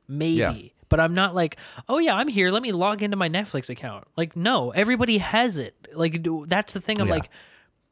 [0.08, 0.54] maybe, Yeah.
[0.88, 1.56] but I'm not like,
[1.88, 2.50] oh yeah, I'm here.
[2.50, 4.06] Let me log into my Netflix account.
[4.16, 5.74] Like, no, everybody has it.
[5.94, 7.00] Like, that's the thing.
[7.00, 7.14] I'm Yeah.
[7.14, 7.30] like,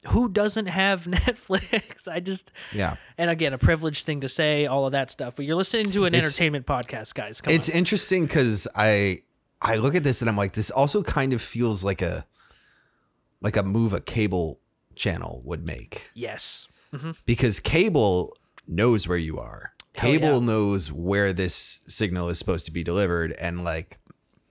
[0.09, 2.09] who doesn't have Netflix?
[2.09, 2.97] I just, Yeah.
[3.19, 5.37] and again, a privileged thing to say, all of that stuff.
[5.37, 7.41] But you're listening to an It's- entertainment podcast, guys.
[7.41, 7.75] Come It's on.
[7.77, 9.21] interesting because I
[9.63, 12.25] I look at this and I'm like, this also kind of feels like a
[13.43, 14.59] like a move a cable
[14.97, 16.67] channel would make Yes.
[17.25, 19.73] Because cable knows where you are.
[19.95, 20.47] Hell Cable yeah.
[20.47, 23.99] knows where this signal is supposed to be delivered, and like,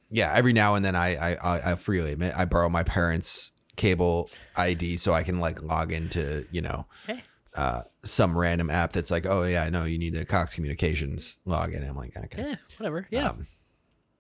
[0.10, 3.52] yeah, every now and then I I I, I freely admit I borrow my parents'
[3.78, 7.22] cable ID so I can like log into you know Hey.
[7.56, 11.88] uh, some random app that's like, oh yeah, no, you need the Cox Communications login.
[11.88, 12.56] I'm like, okay, Yeah.
[12.78, 13.08] Whatever.
[13.10, 13.30] Yeah.
[13.30, 13.48] Um,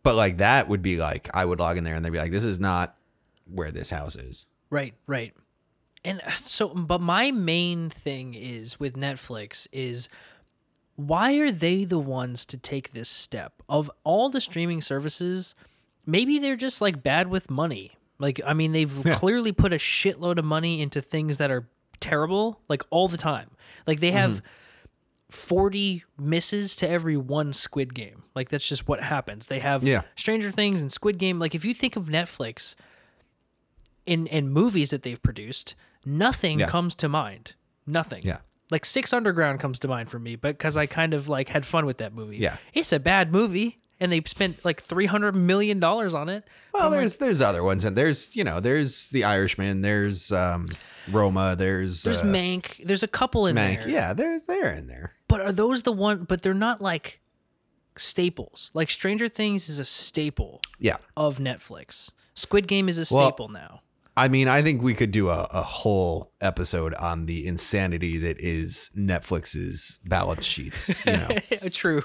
[0.03, 2.32] but like that would be like I would log in there and they'd be like,
[2.32, 2.95] this is not
[3.51, 4.45] where this house is.
[4.69, 5.34] Right, right.
[6.05, 10.07] And uh, so, but my main thing is with Netflix is
[10.95, 13.53] why are they the ones to take this step?
[13.67, 15.55] Of all the streaming services,
[16.05, 17.91] maybe they're just like bad with money.
[18.17, 21.69] Like, I mean, they've clearly put a shitload of money into things that are
[22.01, 23.49] terrible, like all the time.
[23.88, 24.41] Like, they have
[25.29, 28.23] 40 misses to every one Squid Game.
[28.35, 29.47] Like, that's just what happens.
[29.47, 30.01] They have Yeah.
[30.15, 31.39] Stranger Things and Squid Game.
[31.39, 32.75] Like, if you think of Netflix,
[34.05, 36.67] in in movies that they've produced, nothing Yeah.
[36.67, 37.53] comes to mind.
[37.88, 38.21] Nothing.
[38.23, 38.38] Yeah.
[38.71, 41.65] Like Six Underground comes to mind for me, but because I kind of like had
[41.65, 42.38] fun with that movie.
[42.38, 42.57] Yeah.
[42.73, 46.43] It's a bad movie, and they spent like three hundred million dollars on it.
[46.73, 50.67] Well, there's there's other ones, and there's you know there's the Irishman, there's um,
[51.09, 52.85] Roma, there's There's uh, Mank.
[52.85, 53.79] There's a couple in Mank.
[53.79, 53.89] there.
[53.89, 55.15] Yeah, there's they're in there.
[55.27, 56.25] But are those the one?
[56.25, 57.21] But they're not like
[57.95, 58.69] staples.
[58.73, 62.12] Like Stranger Things is a staple Yeah, of Netflix.
[62.35, 63.81] Squid Game is a Well- staple now.
[64.19, 68.38] I mean, I think we could do a, a whole episode on the insanity that
[68.38, 70.89] is Netflix's balance sheets.
[71.05, 71.29] You know,
[71.71, 72.01] True.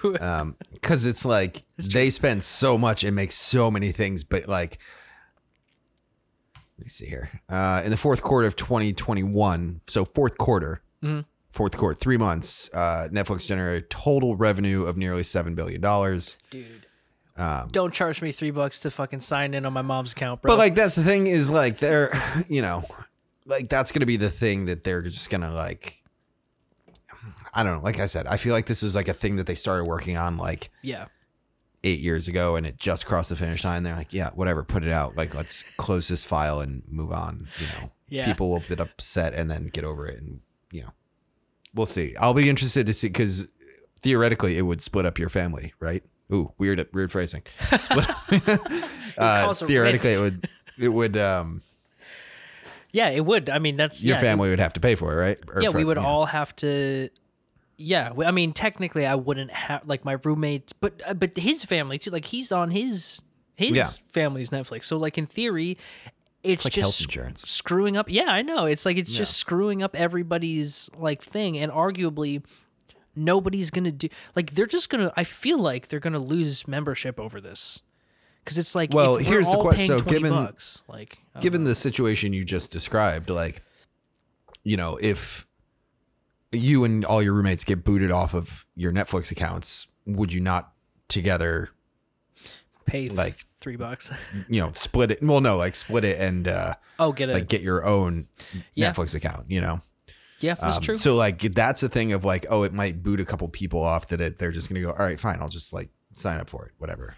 [0.72, 4.79] because it's like they spend so much and make so many things, but like,
[6.79, 7.40] let me see here.
[7.48, 10.83] Uh, in the fourth quarter of 2021, so fourth quarter,
[11.50, 16.38] fourth quarter, three months, uh, Netflix generated total revenue of nearly seven billion dollars.
[16.50, 16.87] Dude.
[17.37, 20.53] Um, Don't charge me three bucks to fucking sign in on my mom's account, bro.
[20.53, 22.12] But like that's the thing is like they're
[22.49, 22.85] you know
[23.44, 26.01] like that's gonna be the thing that they're just gonna like
[27.55, 27.83] I don't know.
[27.83, 30.16] Like I said, I feel like this was like a thing that they started working
[30.16, 31.07] on like yeah.
[31.85, 33.85] eight years ago, and it just crossed the finish line.
[33.85, 35.16] They're like, yeah, whatever, put it out.
[35.16, 37.47] Like let's close this file and move on.
[37.61, 38.27] You know, Yeah.
[38.27, 40.40] people will get upset and then get over it, and
[40.73, 40.92] you know,
[41.75, 42.16] we'll see.
[42.18, 43.47] I'll be interested to see because
[44.01, 46.03] theoretically it would split up your family, right?
[46.32, 47.42] Ooh, weird, weird phrasing.
[49.16, 51.16] Uh, theoretically, it would, it would.
[51.16, 51.62] um
[52.92, 53.48] Yeah, it would.
[53.48, 55.38] I mean, that's your yeah, family would have to pay for it, right?
[55.54, 57.10] Or yeah, for- we would all have to.
[57.76, 61.98] Yeah, I mean, technically, I wouldn't have like my roommate, but uh, but his family
[61.98, 62.10] too.
[62.10, 63.20] Like he's on his
[63.56, 63.88] his Yeah.
[64.08, 64.84] family's Netflix.
[64.87, 65.78] So like in theory,
[66.42, 67.48] it's, like just health insurance.
[67.48, 68.10] screwing up.
[68.10, 68.64] Yeah, I know.
[68.66, 72.42] It's like it's just screwing up everybody's like thing, and arguably,
[73.16, 75.12] nobody's gonna do like they're just gonna.
[75.16, 77.83] I feel like they're gonna lose membership over this.
[78.44, 81.74] Because it's like, Well, here's the all quest- paying so given- bucks, like, given the
[81.74, 83.62] situation you just described, like,
[84.62, 85.46] you know, if
[86.53, 90.72] you and all your roommates get booted off of your Netflix accounts, would you not
[91.09, 91.70] together,
[92.85, 94.12] pay like- like three bucks.
[94.48, 95.22] you know, split it?
[95.22, 98.29] Well, no, like split it and uh, oh, get it like get your own
[98.74, 98.92] Yeah.
[98.92, 99.50] Netflix account.
[99.50, 99.81] You know,
[100.40, 100.94] yeah, that's Um, true.
[100.94, 104.09] So like that's the thing of like, oh, it might boot a couple people off
[104.09, 106.66] that it, they're just gonna go, all right, fine, I'll just like sign up for
[106.66, 107.16] it, whatever.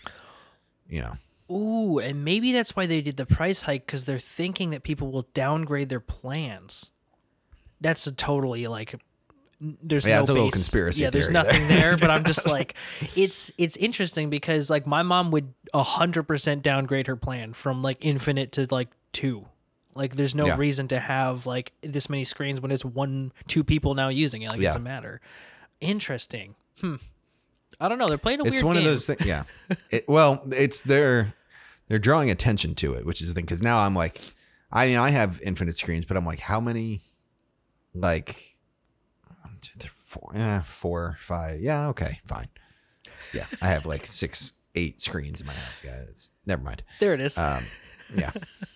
[0.88, 1.14] You know,
[1.50, 5.10] Ooh, and maybe that's why they did the price hike because they're thinking that people
[5.10, 6.90] will downgrade their plans.
[7.80, 8.94] That's a totally like.
[9.58, 11.44] There's Yeah, no it's a little conspiracy Yeah, there's theory there.
[11.44, 12.74] nothing there, but I'm just like,
[13.16, 17.98] it's it's interesting because like my mom would hundred percent downgrade her plan from like
[18.04, 19.46] infinite to like two.
[19.96, 20.56] Like, there's no Yeah.
[20.56, 24.50] reason to have like this many screens when it's one, two people now using it.
[24.50, 25.20] Like, it doesn't matter.
[25.80, 26.54] Interesting.
[26.80, 26.96] Hmm.
[27.80, 28.08] I don't know.
[28.08, 28.84] They're playing a it's weird It's one game.
[28.86, 29.24] of those things.
[29.26, 29.44] Yeah.
[29.90, 31.34] It, well, it's they're
[31.88, 33.44] they're drawing attention to it, which is the thing.
[33.44, 34.20] Because now I'm like,
[34.72, 37.00] I mean, I have infinite screens, but I'm like, how many?
[37.94, 38.56] Like,
[39.42, 41.60] one, two, three, four, yeah, four, five.
[41.60, 42.48] Yeah, okay, fine.
[43.32, 46.30] Yeah, I have like six, eight screens in my house, guys.
[46.44, 46.82] Never mind.
[47.00, 47.38] There it is.
[47.38, 47.64] Um,
[48.16, 48.30] yeah.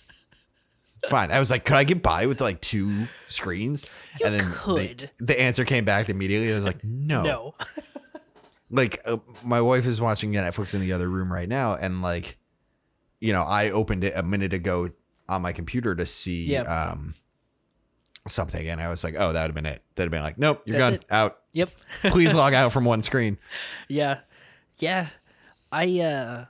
[1.09, 1.31] Fine.
[1.33, 3.85] I was like, could I get by with like two screens?
[4.21, 5.11] You and then could.
[5.19, 6.53] the answer came back immediately.
[6.53, 7.55] I was like, no no.
[8.71, 12.37] like uh, my wife is watching Netflix in the other room right now, and like,
[13.21, 14.91] you know, I opened it a minute ago
[15.29, 16.69] on my computer to see Yep.
[16.69, 17.15] um
[18.29, 19.83] something, and I was like, oh, that would have been it.
[19.95, 21.05] That'd have been like, nope, you're That's gone it.
[21.11, 21.39] out.
[21.53, 21.71] Yep.
[22.11, 23.39] Please log out from one screen.
[23.89, 24.21] Yeah.
[24.79, 25.09] Yeah.
[25.73, 26.45] I uh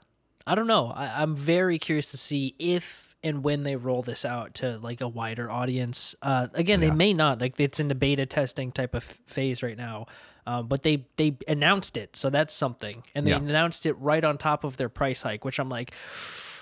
[0.45, 0.87] I don't know.
[0.87, 5.01] I, I'm very curious to see if and when they roll this out to like
[5.01, 6.15] a wider audience.
[6.21, 9.77] Uh, again, they may not like it's in the beta testing type of phase right
[9.77, 10.07] now,
[10.47, 13.37] um, but they they announced it, so that's something, and they Yeah.
[13.37, 15.93] announced it right on top of their price hike, which I'm like.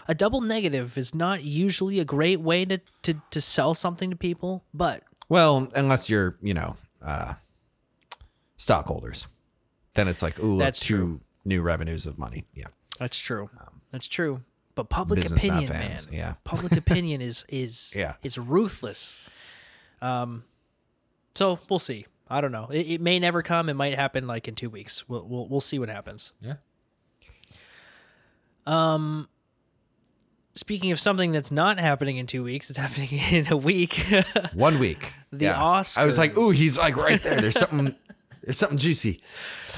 [0.08, 4.16] A double negative is not usually a great way to, to, to sell something to
[4.16, 7.36] people, but Well, unless you're, you know, uh,
[8.58, 9.28] stockholders,
[9.94, 12.46] then it's like, ooh, That's that's two new revenues of money.
[12.56, 12.66] Yeah.
[12.98, 13.50] That's true.
[13.92, 14.42] That's true.
[14.80, 15.98] But public Business, opinion, man.
[16.10, 16.34] Yeah.
[16.46, 18.14] Public opinion is is Yeah.
[18.24, 19.20] is ruthless.
[20.02, 20.46] Um,
[21.36, 22.06] so we'll see.
[22.30, 22.68] I don't know.
[22.72, 23.68] It, it may never come.
[23.68, 25.10] It might happen like in two weeks.
[25.10, 26.32] We'll we'll we'll see what happens.
[26.40, 26.54] Yeah.
[28.66, 29.28] Um.
[30.56, 34.06] Speaking of something that's not happening in two weeks, it's happening in a week.
[34.54, 35.14] One week.
[35.34, 35.62] The yeah.
[35.62, 37.42] I was like, ooh, he's like right there.
[37.42, 37.96] There's something.
[38.44, 39.22] There's something juicy.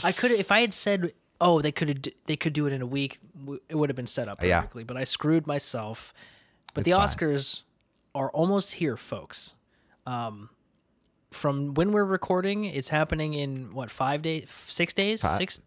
[0.04, 2.86] I could if I had said, "Oh, they could they could do it in a
[2.86, 3.20] week,"
[3.68, 4.60] it would have been set up Yeah.
[4.62, 4.84] perfectly.
[4.86, 6.14] But I screwed myself.
[6.74, 7.08] But It's the fine.
[7.08, 7.64] Oscars
[8.16, 9.56] are almost here, folks.
[10.06, 10.50] Um,
[11.32, 15.60] from when we're recording, it's happening in what five days, six days, six,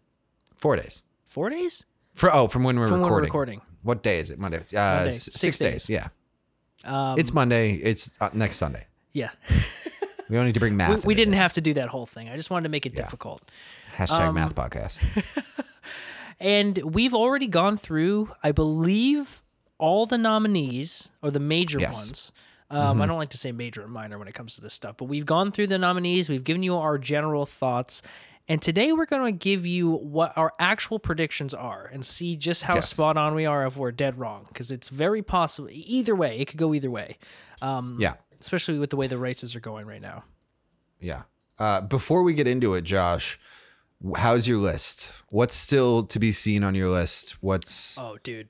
[0.55, 1.03] Four days.
[1.27, 1.85] four days.
[2.13, 3.21] For oh, from when we're From when recording.
[3.23, 3.61] we're recording.
[3.83, 4.39] What day is it?
[4.39, 4.59] Monday.
[4.59, 5.11] Uh, Monday.
[5.11, 5.85] Six Six, days.
[5.87, 5.89] days.
[5.89, 7.15] Yeah.
[7.17, 7.73] it's Monday.
[7.73, 8.87] It's uh, next Sunday.
[9.11, 9.29] Yeah,
[10.29, 11.03] We don't need to bring math.
[11.05, 11.39] we, we didn't this.
[11.39, 12.29] have to do that whole thing.
[12.29, 13.41] I just wanted to make it difficult.
[13.97, 15.01] hashtag um, math podcast.
[16.39, 19.41] And we've already gone through, I believe,
[19.77, 22.05] all the nominees or the major Yes.
[22.05, 22.31] ones.
[22.69, 24.97] Um, I don't like to say major or minor when it comes to this stuff,
[24.97, 26.29] but we've gone through the nominees.
[26.29, 28.01] We've given you our general thoughts.
[28.47, 32.63] And today we're going to give you what our actual predictions are and see just
[32.63, 32.89] how Yes.
[32.89, 34.45] spot on we are if we're dead wrong.
[34.47, 35.69] Because it's very possible.
[35.71, 37.17] Either way, it could go either way,
[37.61, 38.15] yeah.
[38.39, 40.23] especially with the way the races are going right now.
[40.99, 41.23] Yeah.
[41.57, 43.39] Uh, before we get into it, Josh,
[44.17, 45.11] how's your list?
[45.29, 47.37] What's still to be seen on your list?
[47.41, 48.49] What's Oh, dude.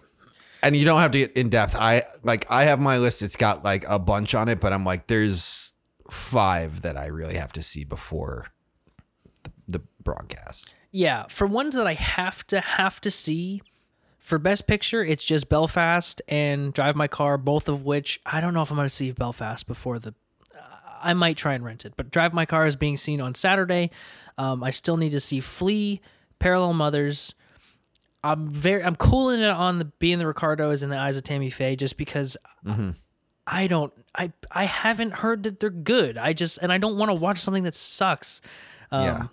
[0.64, 1.76] and you don't have to get in depth.
[1.76, 3.22] I like I have my list.
[3.22, 5.74] It's got like a bunch on it, but I'm like, there's
[6.10, 8.48] five that I really have to see before
[9.44, 10.74] the, the broadcast.
[10.92, 13.62] Yeah, for ones that I have to have to see,
[14.20, 18.54] for Best Picture, it's just Belfast and Drive My Car, both of which I don't
[18.54, 20.14] know if I'm going to see Belfast before the.
[21.06, 23.92] I might try and rent it, but Drive My Car is being seen on Saturday.
[24.38, 26.02] Um, I still need to see Flee,
[26.40, 27.36] Parallel Mothers.
[28.24, 31.52] I'm very I'm cooling it on the being the Ricardos in the eyes of Tammy
[31.52, 32.36] Faye just because
[33.46, 36.18] I don't I I haven't heard that they're good.
[36.18, 38.42] I just and I don't want to watch something that sucks.
[38.92, 39.28] Um, yeah.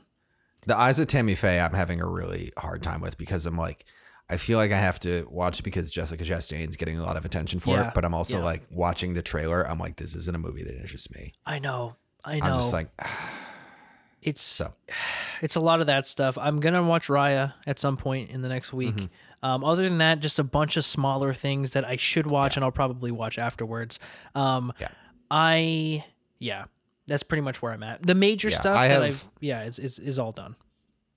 [0.67, 3.85] The Eyes of Tammy Faye, I'm having a really hard time with because I'm like,
[4.33, 7.61] I feel like I have to watch because Jessica Chastain's getting a lot of attention
[7.61, 8.45] for Yeah, it, but I'm also yeah.
[8.45, 9.63] like watching the trailer.
[9.69, 11.33] I'm like, this isn't a movie that interests me.
[11.47, 11.97] I know.
[12.25, 12.47] I know.
[12.47, 12.89] I'm just like,
[14.23, 14.73] it's so
[15.43, 16.39] it's a lot of that stuff.
[16.39, 18.95] I'm gonna watch Raya at some point in the next week.
[18.97, 19.47] Mm-hmm.
[19.47, 22.65] Um, other than that, just a bunch of smaller things that I should watch and
[22.65, 23.99] I'll probably watch afterwards.
[24.35, 24.89] Um, Yeah.
[25.31, 26.05] I
[26.39, 26.65] yeah,
[27.07, 28.03] that's pretty much where I'm at.
[28.03, 30.57] The major Yeah, stuff I that have- I've yeah is, is is all done.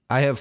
[0.09, 0.39] I have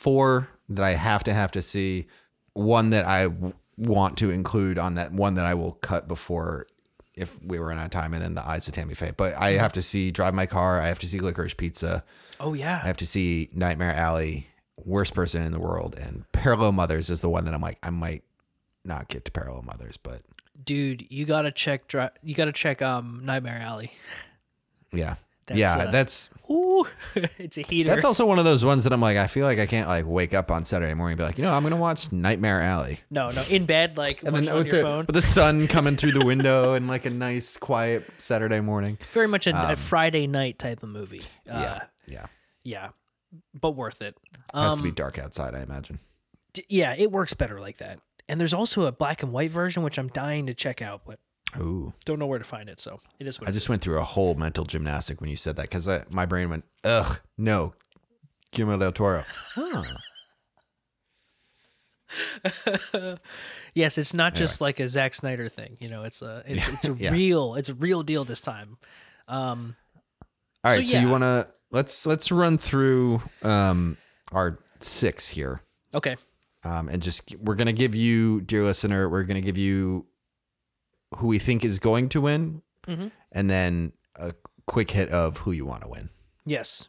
[0.00, 2.06] four that I have to have to see.
[2.54, 6.66] One that I w- want to include on that one that I will cut before
[7.14, 9.12] if we were in of time, and then the Eyes of Tammy Faye.
[9.16, 10.80] But I have to see Drive My Car.
[10.80, 12.02] I have to see Licorice Pizza.
[12.40, 14.46] Oh yeah, I have to see Nightmare Alley,
[14.84, 17.90] Worst Person in the World, and Parallel Mothers is the one that I'm like I
[17.90, 18.24] might
[18.84, 20.22] not get to Parallel Mothers, but
[20.64, 21.86] dude, you gotta check.
[21.88, 23.92] Dri- you gotta check um Nightmare Alley.
[24.92, 25.16] yeah,
[25.50, 26.86] That's, yeah, uh, that's Ooh,
[27.38, 27.90] it's a heater.
[27.90, 30.04] that's also one of those ones that I'm like I feel like I can't like
[30.06, 33.00] wake up on Saturday morning and be like you know I'm gonna watch Nightmare Alley.
[33.10, 35.06] no, no, in bed like And then on with your the, phone.
[35.06, 38.96] with the sun coming through the window and like a nice quiet Saturday morning.
[39.12, 41.22] Very much a, a Friday night type of movie.
[41.50, 42.26] Uh, Um, Yeah, yeah.
[42.62, 42.88] yeah,
[43.60, 44.16] but worth it.
[44.54, 45.98] Has Um, to be dark outside, I imagine.
[46.52, 47.98] d- yeah, it works better like that.
[48.28, 51.18] And there's also a black and white version which I'm dying to check out, but
[51.58, 52.78] Ooh, don't know where to find it.
[52.80, 53.68] So it is what I just is.
[53.68, 57.18] went through a whole mental gymnastic when you said that because my brain went, ugh,
[57.36, 57.74] no,
[58.52, 59.24] Guillermo del Toro.
[59.54, 59.84] Huh.
[63.74, 65.76] Yes, it's not just like a Zack Snyder thing.
[65.80, 67.12] You know, it's a it's, it's a Yeah.
[67.12, 68.78] real it's a real deal this time.
[69.28, 69.76] Um,
[70.64, 73.96] All So, right, so, you want to let's let's run through um
[74.32, 75.62] our six here.
[75.94, 76.16] okay,
[76.64, 80.06] Um, and just we're gonna give you, dear listener, we're gonna give you
[81.16, 83.10] who we think is going to win, Mhm.
[83.32, 84.34] and then a
[84.66, 86.10] quick hit of who you want to win.
[86.46, 86.88] yes,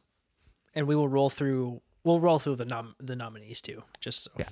[0.74, 1.82] and we will roll through.
[2.03, 4.32] We'll roll through the nom the nominees too, just so.
[4.38, 4.49] Yeah.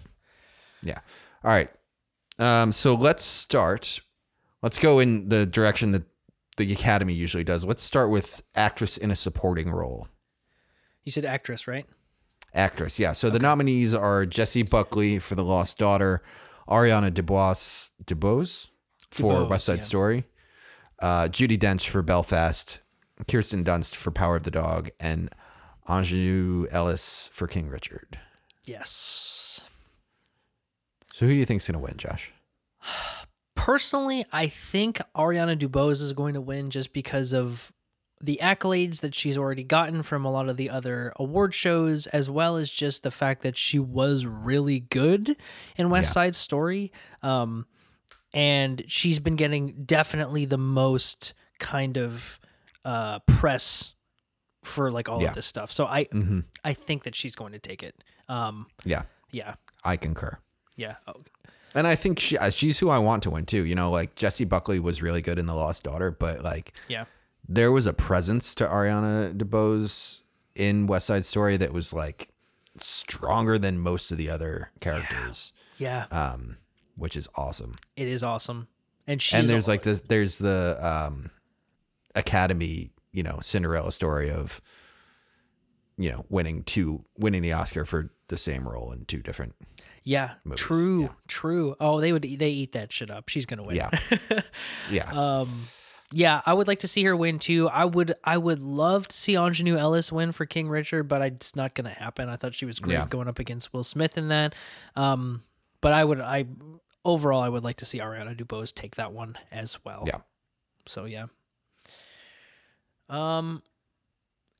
[0.83, 0.99] Yeah.
[1.43, 1.71] All right.
[2.37, 3.99] Um, so let's start.
[4.61, 6.03] Let's go in the direction that
[6.57, 7.63] the Academy usually does.
[7.65, 10.09] Let's start with actress in a supporting role.
[11.03, 11.85] You said actress, right?
[12.53, 13.13] Actress, yeah.
[13.13, 16.21] So the nominees are Jessie Buckley for The Lost Daughter,
[16.67, 18.69] Ariana DeBose, DeBose,
[19.11, 19.83] for DeBose, West Side yeah.
[19.83, 20.23] Story,
[21.01, 22.79] uh, Judi Dench for Belfast,
[23.27, 25.29] Kirsten Dunst for Power of the Dog, and
[25.87, 28.19] Aunjanue Ellis for King Richard.
[28.65, 29.61] Yes.
[31.13, 32.31] So who do you think's gonna win, Josh?
[33.55, 37.73] Personally, I think Ariana DeBose is going to win just because of
[38.21, 42.29] the accolades that she's already gotten from a lot of the other award shows, as
[42.29, 45.35] well as just the fact that she was really good
[45.75, 46.13] in West Yeah.
[46.13, 46.91] Side Story.
[47.21, 47.65] Um,
[48.33, 52.39] and she's been getting definitely the most kind of
[52.85, 53.93] uh, press
[54.63, 55.29] for like all Yeah.
[55.29, 55.71] of this stuff.
[55.71, 56.39] So I Mm-hmm.
[56.63, 57.95] I think that she's going to take it.
[58.27, 60.37] Um, Yeah, yeah, I concur.
[60.75, 60.95] yeah.
[61.07, 61.13] Oh,
[61.75, 63.65] And I think she, uh, she's who I want to win too.
[63.65, 67.05] You know, like Jessie Buckley was really good in The Lost Daughter, but like yeah.
[67.47, 70.21] there was a presence to Ariana DeBose
[70.55, 72.29] in West Side Story that was like
[72.77, 76.57] stronger than most of the other characters, Yeah, um,
[76.99, 77.73] which is awesome.
[77.95, 78.67] it is awesome.
[79.07, 81.31] And she's and there's like this, there's the um,
[82.15, 84.61] Academy, you know, Cinderella story of
[85.97, 89.55] you know winning two, winning the Oscar for the same role in two different.
[90.03, 91.07] yeah, movies, true, yeah.
[91.27, 91.75] true.
[91.79, 93.29] Oh, they would they eat that shit up.
[93.29, 93.75] She's gonna win.
[93.77, 93.89] Yeah,
[94.91, 95.67] yeah, Um,
[96.11, 97.67] yeah, I would like to see her win too.
[97.69, 101.55] I would, I would love to see Aunjanue Ellis win for King Richard, but it's
[101.55, 102.29] not going to happen.
[102.29, 103.05] I thought she was great Yeah.
[103.07, 104.55] going up against Will Smith in that.
[104.95, 105.43] Um,
[105.81, 106.45] but I would, I
[107.05, 110.03] overall, I would like to see Ariana DeBose take that one as well.
[110.07, 110.19] yeah.
[110.85, 111.25] So yeah.
[113.09, 113.63] Um,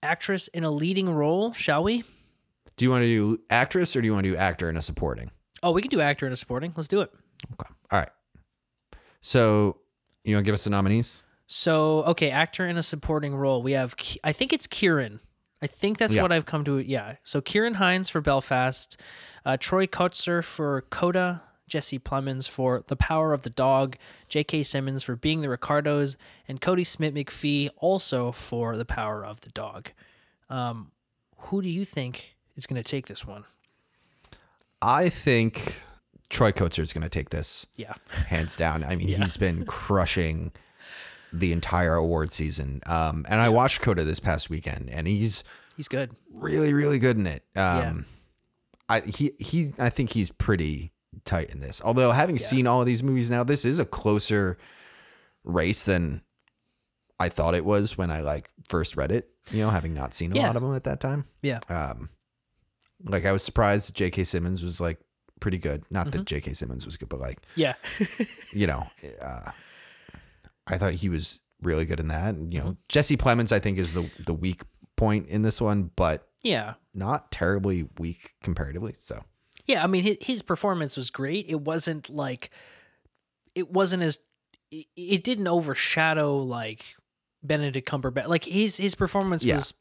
[0.02, 2.04] actress in a leading role, shall we?
[2.78, 4.82] Do you want to do actress or do you want to do actor in a
[4.82, 5.32] supporting?
[5.62, 6.74] Oh, we can do actor in a supporting.
[6.76, 7.12] Let's do it.
[7.60, 7.70] Okay.
[7.92, 8.10] All right.
[9.22, 9.78] So
[10.24, 11.24] you want to give us the nominees?
[11.48, 13.62] So, okay, actor in a supporting role.
[13.64, 15.20] We have, I think it's Kieran.
[15.62, 16.22] I think that's Yeah.
[16.22, 16.78] what I've come to.
[16.78, 17.16] Yeah.
[17.24, 18.96] So, Kieran Hinds for Belfast,
[19.46, 23.96] uh, Troy Kotsur for Coda, Jesse Plemons for The Power of the Dog,
[24.28, 24.64] J.K.
[24.64, 26.18] Simmons for Being the Ricardos,
[26.48, 29.92] and Kodi Smit-McPhee also for The Power of the Dog.
[30.50, 30.92] Um,
[31.38, 33.46] who do you think is going to take this one?
[34.82, 35.82] I think
[36.30, 37.94] Troy Kotsur is going to take this Yeah.
[38.28, 38.84] hands down.
[38.84, 40.52] I mean, he's been crushing
[41.32, 42.82] the entire award season.
[42.86, 45.44] Um, and I watched Coda this past weekend, and he's
[45.78, 46.12] He's good.
[46.34, 47.44] really, really good in it.
[47.56, 47.90] Yeah.
[47.90, 48.06] Um,
[48.90, 50.92] I he he I think he's pretty
[51.26, 51.82] tight in this.
[51.84, 54.58] Although having seen all of these movies now, this is a closer
[55.44, 56.22] race than
[57.20, 59.30] I thought it was when I like first read it.
[59.52, 60.48] You know, having not seen a Yeah.
[60.48, 61.26] lot of them at that time.
[61.42, 61.60] Yeah.
[61.70, 62.10] Um,
[63.04, 64.24] like I was surprised J.K.
[64.26, 65.00] Simmons was like
[65.40, 65.84] pretty good.
[65.90, 66.18] Not Mm-hmm.
[66.20, 66.54] that J.K.
[66.54, 67.74] Simmons was good, but like Yeah.
[68.54, 68.86] you know,
[69.22, 69.52] uh,
[70.68, 72.36] I thought he was really good in that.
[72.36, 72.52] And, Mm-hmm.
[72.52, 74.62] you know, Jesse Plemons I think is the the weak
[74.96, 76.74] point in this one, but yeah.
[76.94, 78.94] not terribly weak comparatively.
[78.94, 79.24] So
[79.70, 81.46] Yeah, I mean his, his performance was great.
[81.48, 82.50] It wasn't like
[83.54, 84.18] it wasn't as
[84.72, 86.96] it, it didn't overshadow like
[87.44, 88.28] Benedict Cumberbatch.
[88.28, 89.56] Like his his performance Yeah.
[89.58, 89.76] was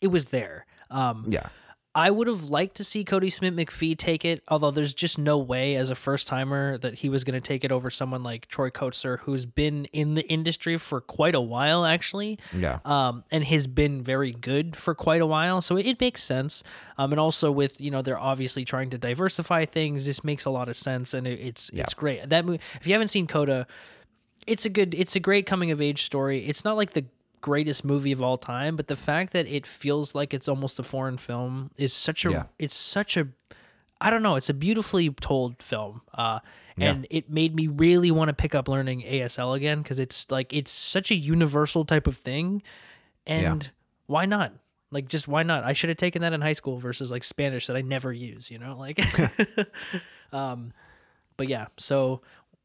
[0.00, 0.64] it was there.
[0.90, 1.48] Um yeah,
[1.96, 5.76] I would have liked to see Kodi Smit-McPhee take it, although there's just no way
[5.76, 8.68] as a first timer that he was going to take it over someone like Troy
[8.68, 13.66] Kotsur, who's been in the industry for quite a while, actually yeah, um, and has
[13.66, 15.62] been very good for quite a while.
[15.62, 16.62] So it, it makes sense.
[16.98, 20.04] Um, and also with you know they're obviously trying to diversify things.
[20.04, 22.28] This makes a lot of sense, and it, it's it's great.
[22.28, 23.66] That movie, if you haven't seen Coda,
[24.46, 26.44] it's a good, it's a great coming of age story.
[26.44, 27.06] It's not like the
[27.46, 30.82] greatest movie of all time, but the fact that it feels like it's almost a
[30.82, 32.42] foreign film is such a, Yeah.
[32.58, 33.28] it's such a,
[34.00, 36.02] I don't know, it's a beautifully told film.
[36.12, 36.40] Uh,
[36.78, 40.52] and it made me really want to pick up learning ASL again because it's like
[40.52, 42.62] it's such a universal type of thing,
[43.26, 43.70] and
[44.06, 44.52] why not?
[44.90, 45.64] Like, just why not?
[45.64, 48.50] I should have taken that in high school versus like Spanish that I never use.
[48.50, 48.98] You know, like,
[50.32, 50.72] um,
[51.38, 51.66] but yeah.
[51.78, 52.20] So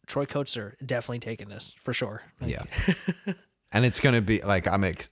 [0.08, 2.22] Troy Kotsur definitely taking this for sure.
[2.42, 2.64] Like, yeah.
[3.72, 5.10] and it's gonna be like I'm ex-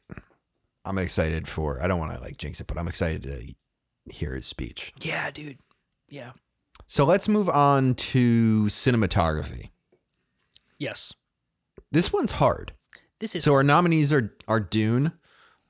[0.86, 1.82] I'm excited for.
[1.84, 4.93] I don't want to like jinx it, but I'm excited to hear his speech.
[5.01, 5.57] yeah, dude.
[6.10, 6.32] Yeah.
[6.88, 9.70] So let's move on to cinematography.
[10.80, 11.14] Yes.
[11.91, 12.74] This one's hard.
[13.20, 15.12] This is So our nominees are are Dune,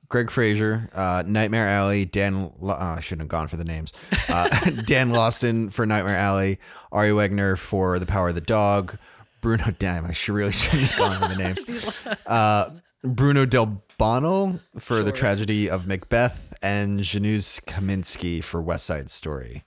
[0.08, 2.52] Greig Fraser, uh, Nightmare Alley, Dan.
[2.62, 3.92] Uh, I shouldn't have gone for the names.
[4.28, 4.48] Uh,
[4.86, 6.58] Dan Laustsen for Nightmare Alley,
[6.92, 8.96] Ari Wegner for The Power of the Dog,
[9.40, 9.74] Bruno.
[9.78, 11.98] Damn, I should really shouldn't have gone for the names.
[12.26, 12.70] Uh,
[13.02, 19.64] Bruno Del Bono for The Tragedy of Macbeth, and Janusz Kaminski for West Side Story.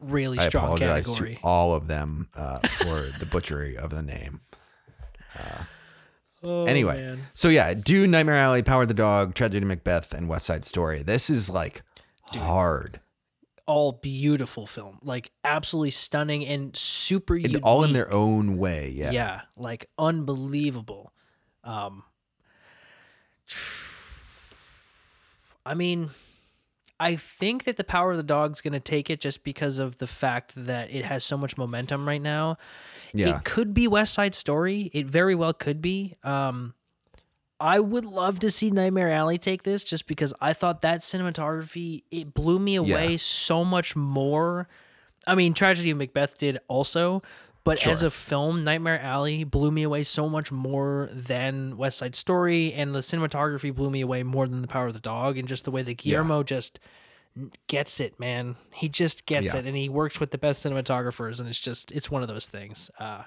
[0.00, 1.34] really I strong apologize category.
[1.36, 4.40] to all of them uh, for the butchery of the name.
[6.44, 7.28] Oh, Anyway, man.
[7.34, 11.00] so yeah, do Nightmare Alley, Power the Dog, Tragedy of Macbeth, and West Side Story.
[11.02, 11.82] This is like
[12.36, 12.98] hard.
[13.66, 17.64] All beautiful film, like absolutely stunning and super And unique.
[17.66, 18.90] all in their own way.
[18.94, 19.10] Yeah.
[19.12, 19.40] yeah.
[19.56, 21.12] like unbelievable.
[21.64, 22.02] Um,
[25.64, 26.10] I mean,
[26.98, 29.98] I think that the power of the dog's going to take it just because of
[29.98, 32.56] the fact that it has so much momentum right now.
[33.14, 33.36] Yeah.
[33.36, 34.90] It could be West Side Story.
[34.92, 36.14] It very well could be.
[36.24, 36.74] Um,
[37.62, 42.02] I would love to see Nightmare Alley take this just because I thought that cinematography
[42.10, 43.16] it blew me away Yeah.
[43.18, 44.68] so much more.
[45.26, 47.22] I mean, Tragedy of Macbeth did also,
[47.62, 52.16] but as a film, Nightmare Alley blew me away so much more than West Side
[52.16, 55.46] Story, and the cinematography blew me away more than The Power of the Dog, and
[55.46, 56.80] just the way that Guillermo just
[57.68, 58.56] gets it, man.
[58.74, 59.60] He just gets Yeah.
[59.60, 62.46] it, and he works with the best cinematographers, and it's just it's one of those
[62.46, 62.90] things.
[62.98, 63.22] Uh,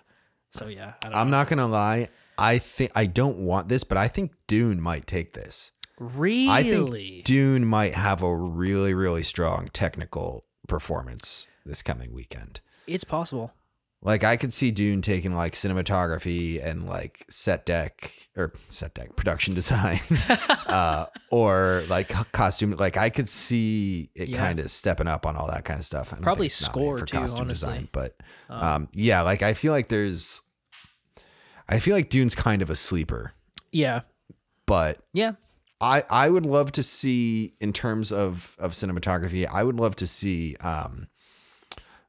[0.51, 1.37] so yeah, I don't I'm know.
[1.37, 2.09] not gonna lie.
[2.37, 5.71] I think I don't want this, but I think Dune might take this.
[5.99, 6.49] really.
[6.49, 12.59] I think Dune might have a really, really strong technical performance this coming weekend.
[12.87, 13.53] it's possible.
[14.01, 19.15] Like I could see Dune taking like cinematography and like set deck or set deck
[19.15, 19.99] production design,
[20.67, 22.71] uh, or like costume.
[22.77, 24.37] Like I could see it Yeah.
[24.37, 26.13] kind of stepping up on all that kind of stuff.
[26.21, 27.77] Probably think it's nominated score, too, honestly.
[27.77, 27.81] Uh.
[27.91, 28.15] but
[28.49, 30.41] um, yeah, like I feel like there's,
[31.67, 33.33] I feel like Dune's kind of a sleeper,
[33.71, 34.01] Yeah,
[34.65, 35.33] but yeah,
[35.81, 39.47] I I would love to see in terms of of cinematography.
[39.51, 41.07] I would love to see um,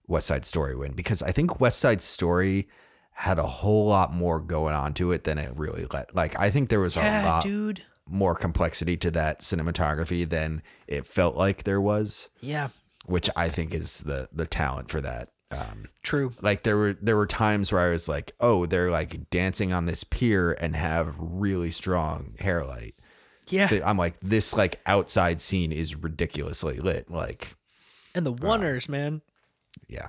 [0.07, 2.69] West Side Story win because I think West Side Story
[3.13, 6.15] had a whole lot more going on to it than it really let.
[6.15, 7.83] Like I think there was a lot dude.
[8.09, 12.69] more complexity to that cinematography than it felt like there was, Yeah,
[13.07, 15.31] which I think is the the talent for that.
[15.53, 16.33] Um, true.
[16.43, 19.87] like there were there were times where I was like, oh, they're like dancing on
[19.87, 22.97] this pier and have really strong hair light
[23.49, 27.09] Yeah, I'm like, this like outside scene is ridiculously lit.
[27.11, 27.55] Like,
[28.15, 29.23] and the wonders, man.
[29.89, 30.09] yeah,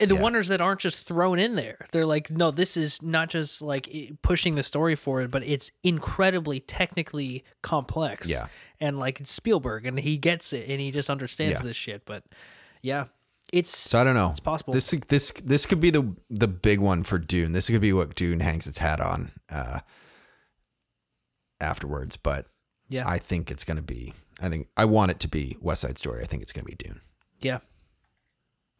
[0.00, 0.20] And the Yeah.
[0.20, 1.86] wonders that aren't just thrown in there.
[1.92, 3.88] They're like, no, this is not just like
[4.20, 8.28] pushing the story forward, but it's incredibly technically complex.
[8.28, 8.48] Yeah.
[8.80, 11.66] And like it's Spielberg and he gets it and he just understands Yeah.
[11.66, 12.04] this shit.
[12.04, 12.24] But
[12.82, 13.04] yeah,
[13.52, 14.30] it's so I don't know.
[14.30, 14.74] It's possible.
[14.74, 17.52] This this this could be the the big one for Dune.
[17.52, 19.80] This could be what Dune hangs its hat on uh,
[21.60, 22.16] afterwards.
[22.16, 22.46] But
[22.88, 23.04] yeah.
[23.06, 24.14] I think it's gonna be.
[24.40, 26.22] I think I want it to be West Side Story.
[26.22, 27.00] I think it's gonna be Dune.
[27.40, 27.58] Yeah.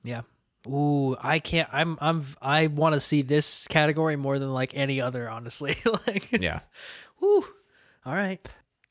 [0.02, 0.22] Yeah.
[0.66, 5.00] Ooh, I can't I'm I'm I want to see this category more than like any
[5.00, 5.76] other honestly.
[6.06, 6.60] like Yeah.
[7.22, 7.44] Ooh.
[8.06, 8.40] All right.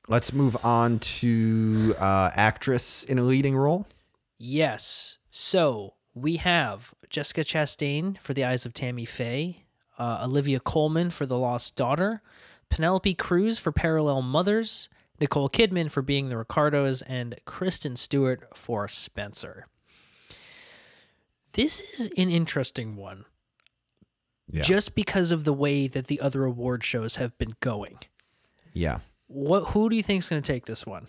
[0.07, 3.87] Let's move on to uh, actress in a leading role.
[4.37, 5.17] Yes.
[5.35, 9.63] So, we have Jessica Chastain for The Eyes of Tammy Faye,
[9.97, 12.21] uh, Olivia Colman for The Lost Daughter,
[12.69, 18.87] Penelope Cruz for Parallel Mothers, Nicole Kidman for Being the Ricardos, and Kristen Stewart for
[18.87, 19.65] Spencer.
[21.53, 23.25] This is an interesting one.
[24.51, 24.61] Yeah.
[24.61, 27.97] just because of the way that the other award shows have been going.
[28.71, 28.99] Yeah.
[29.25, 31.07] What who do you think is going to take this one?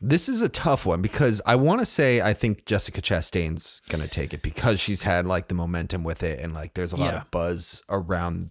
[0.00, 4.02] This is a tough one because I want to say I think Jessica Chastain's going
[4.04, 6.96] to take it because she's had like the momentum with it and like there's a
[6.96, 7.20] lot Yeah.
[7.22, 8.50] of buzz around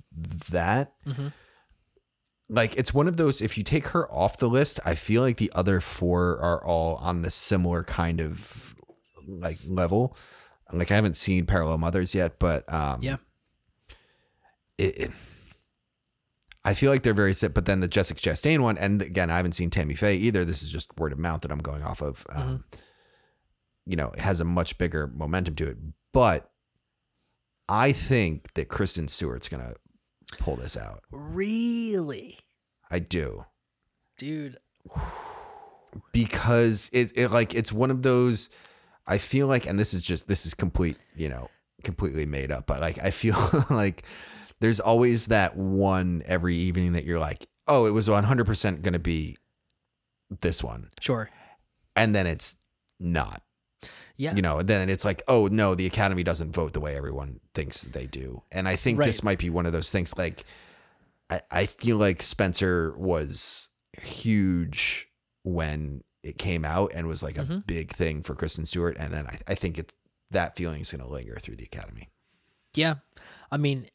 [0.51, 0.93] that.
[2.49, 5.37] Like it's one of those if you take her off the list, I feel like
[5.37, 8.75] the other four are all on the similar kind of
[9.27, 10.17] like level.
[10.71, 13.17] Like I haven't seen Parallel Mothers yet, but um Yeah.
[14.77, 15.11] it, it-
[16.65, 17.53] I feel like they're very sick.
[17.53, 20.43] but then the Jessica Chastain one, and again, I haven't seen Tammy Faye either.
[20.43, 22.25] This is just word of mouth that I'm going off of.
[22.29, 22.63] Um,
[23.85, 25.77] You know, it has a much bigger momentum to it,
[26.11, 26.51] but
[27.69, 29.75] I think that Kristen Stewart's gonna
[30.39, 31.03] pull this out.
[31.11, 32.39] Really?
[32.89, 33.45] I do
[34.17, 34.57] Dude,
[36.11, 38.49] because it, it like it's one of those.
[39.07, 41.49] I feel like, and this is just this is complete, you know,
[41.83, 43.37] completely made up, but like I feel
[43.69, 44.03] like
[44.59, 48.99] there's always that one every evening that you're like, oh, it was 100% going to
[48.99, 49.37] be
[50.41, 51.29] this one, sure.
[51.95, 52.55] and then it's
[52.99, 53.41] not.
[54.17, 54.33] Yeah.
[54.33, 57.81] You know, then it's like, oh no, the Academy doesn't vote the way everyone thinks
[57.83, 60.17] they do, and I think this might be one of those things.
[60.17, 60.45] Like,
[61.29, 63.69] I, I feel like Spencer was
[64.01, 65.07] huge
[65.43, 67.59] when it came out and was like a Mm-hmm.
[67.67, 69.93] big thing for Kristen Stewart, and then I, I think it's
[70.31, 72.09] that feeling is going to linger through the Academy.
[72.75, 72.95] Yeah.
[73.51, 73.87] I mean,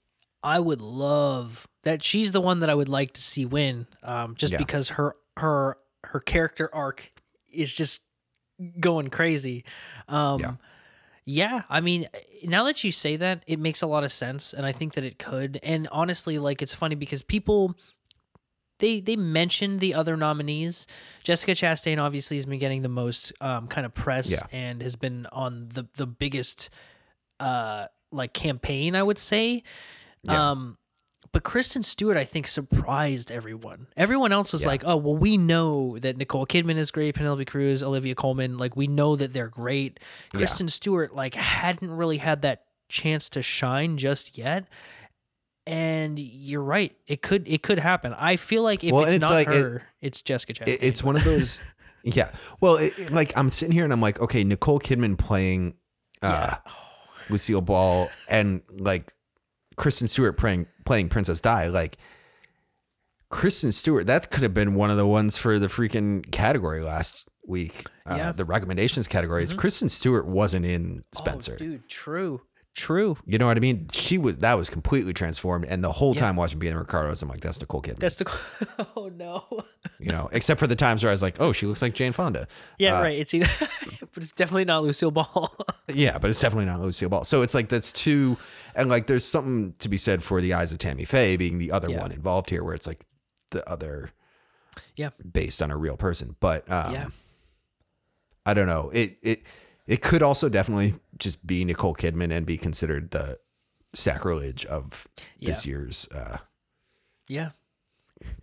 [0.43, 4.34] I would love that she's the one that I would like to see win um
[4.36, 4.59] just Yeah.
[4.59, 7.12] because her her her character arc
[7.53, 8.03] is just
[8.78, 9.64] going crazy.
[10.09, 10.53] Um Yeah.
[11.24, 12.09] yeah, I mean,
[12.45, 15.05] now that you say that, it makes a lot of sense and I think that
[15.05, 15.59] it could.
[15.62, 17.74] And honestly, like it's funny because people
[18.78, 20.86] they they mentioned the other nominees.
[21.22, 24.38] Jessica Chastain obviously has been getting the most um, kind of press Yeah.
[24.53, 26.70] and has been on the the biggest
[27.38, 29.62] uh like campaign, I would say.
[30.24, 30.50] Yeah.
[30.50, 30.76] Um
[31.32, 33.86] but Kristen Stewart, I think, surprised everyone.
[33.96, 34.68] Everyone else was Yeah.
[34.68, 38.74] like, "Oh, well, we know that Nicole Kidman is great, Penelope Cruz, Olivia Colman, like
[38.74, 40.00] we know that they're great."
[40.34, 44.66] Kristen Stewart, like, hadn't really had that chance to shine just yet.
[45.66, 48.12] And you're right; it could it could happen.
[48.14, 50.68] I feel like if Well, it's, it's not like it- her, it's Jessica Chastain.
[50.68, 51.60] It- it's one of those.
[52.02, 52.30] Yeah.
[52.62, 55.74] Well, it, it- like I'm sitting here and I'm like, okay, Nicole Kidman playing
[56.22, 56.56] uh,
[57.28, 59.12] Lucille Ball and like
[59.80, 61.68] Kristen Stewart playing playing Princess Di.
[61.68, 61.96] Like
[63.30, 67.26] Kristen Stewart, that could have been one of the ones for the freaking category last
[67.48, 67.86] week.
[68.04, 68.32] Uh, Yeah.
[68.32, 69.54] The recommendations categories.
[69.54, 71.54] Kristen Stewart wasn't in Spencer.
[71.54, 72.42] Oh, dude, true,
[72.80, 73.16] true.
[73.26, 73.86] You know what I mean?
[73.92, 77.28] She was that was completely transformed, and the whole time watching Being the Ricardos, I'm
[77.28, 77.98] like, that's Nicole Kidman.
[77.98, 78.24] That's the.
[78.96, 79.44] Oh no.
[79.98, 82.12] you know, except for the times where I was like, oh, she looks like Jane
[82.12, 82.46] Fonda.
[82.78, 83.18] Yeah, right.
[83.18, 83.48] It's either,
[84.14, 85.54] but it's definitely not Lucille Ball.
[85.92, 87.24] Yeah, but it's definitely not Lucille Ball.
[87.24, 88.36] So it's like that's two,
[88.76, 91.72] and like there's something to be said for the eyes of Tammy Faye being the
[91.72, 92.00] other Yeah.
[92.00, 93.04] one involved here, where it's like
[93.50, 94.10] the other
[94.94, 96.36] yeah, based on a real person.
[96.38, 97.06] But um, yeah,
[98.46, 98.90] I don't know.
[98.94, 99.42] It it
[99.86, 103.38] it could also definitely just be Nicole Kidman and be considered the
[103.94, 105.06] sacrilege of
[105.40, 106.38] this year's uh,
[107.28, 107.50] yeah.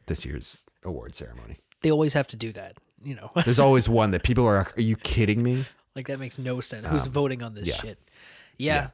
[0.06, 1.58] this year's award ceremony.
[1.82, 2.78] They always have to do that.
[3.04, 4.72] You know, There's always one that people are.
[4.76, 5.66] Are you kidding me?
[5.96, 6.86] like that makes no sense.
[6.88, 7.82] Who's voting on this Um, yeah.
[7.82, 8.00] shit?
[8.60, 8.88] Yeah.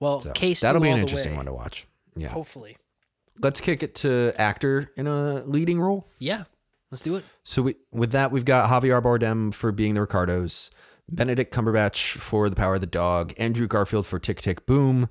[0.00, 1.36] Well, So case that'll be an interesting way.
[1.38, 1.86] one to watch.
[2.16, 2.28] Yeah.
[2.28, 2.76] Hopefully,
[3.40, 6.06] Let's kick it to actor in a leading role.
[6.18, 6.44] yeah.
[6.90, 7.24] Let's do it.
[7.42, 10.70] So we, with that, we've got Javier Bardem for being the Ricardos,
[11.08, 15.08] Benedict Cumberbatch for The Power of the Dog, Andrew Garfield for Tick Tick Boom,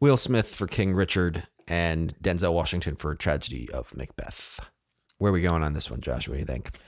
[0.00, 4.60] Will Smith for King Richard, and Denzel Washington for Tragedy of Macbeth.
[5.18, 6.28] Where are we going on this one, Josh?
[6.28, 6.78] What do you think?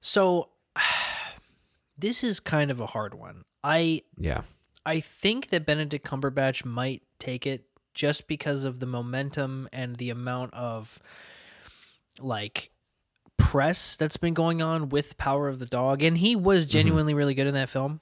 [0.00, 0.50] So,
[1.98, 3.44] this is kind of a hard one.
[3.64, 4.42] I Yeah.
[4.84, 10.10] I think that Benedict Cumberbatch might take it just because of the momentum and the
[10.10, 10.98] amount of
[12.20, 12.71] like
[13.52, 17.34] press that's been going on with Power of the Dog and he was genuinely really
[17.34, 18.00] good in that film.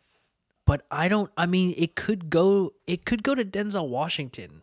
[0.65, 4.63] But I don't I mean it could go it could go to Denzel Washington.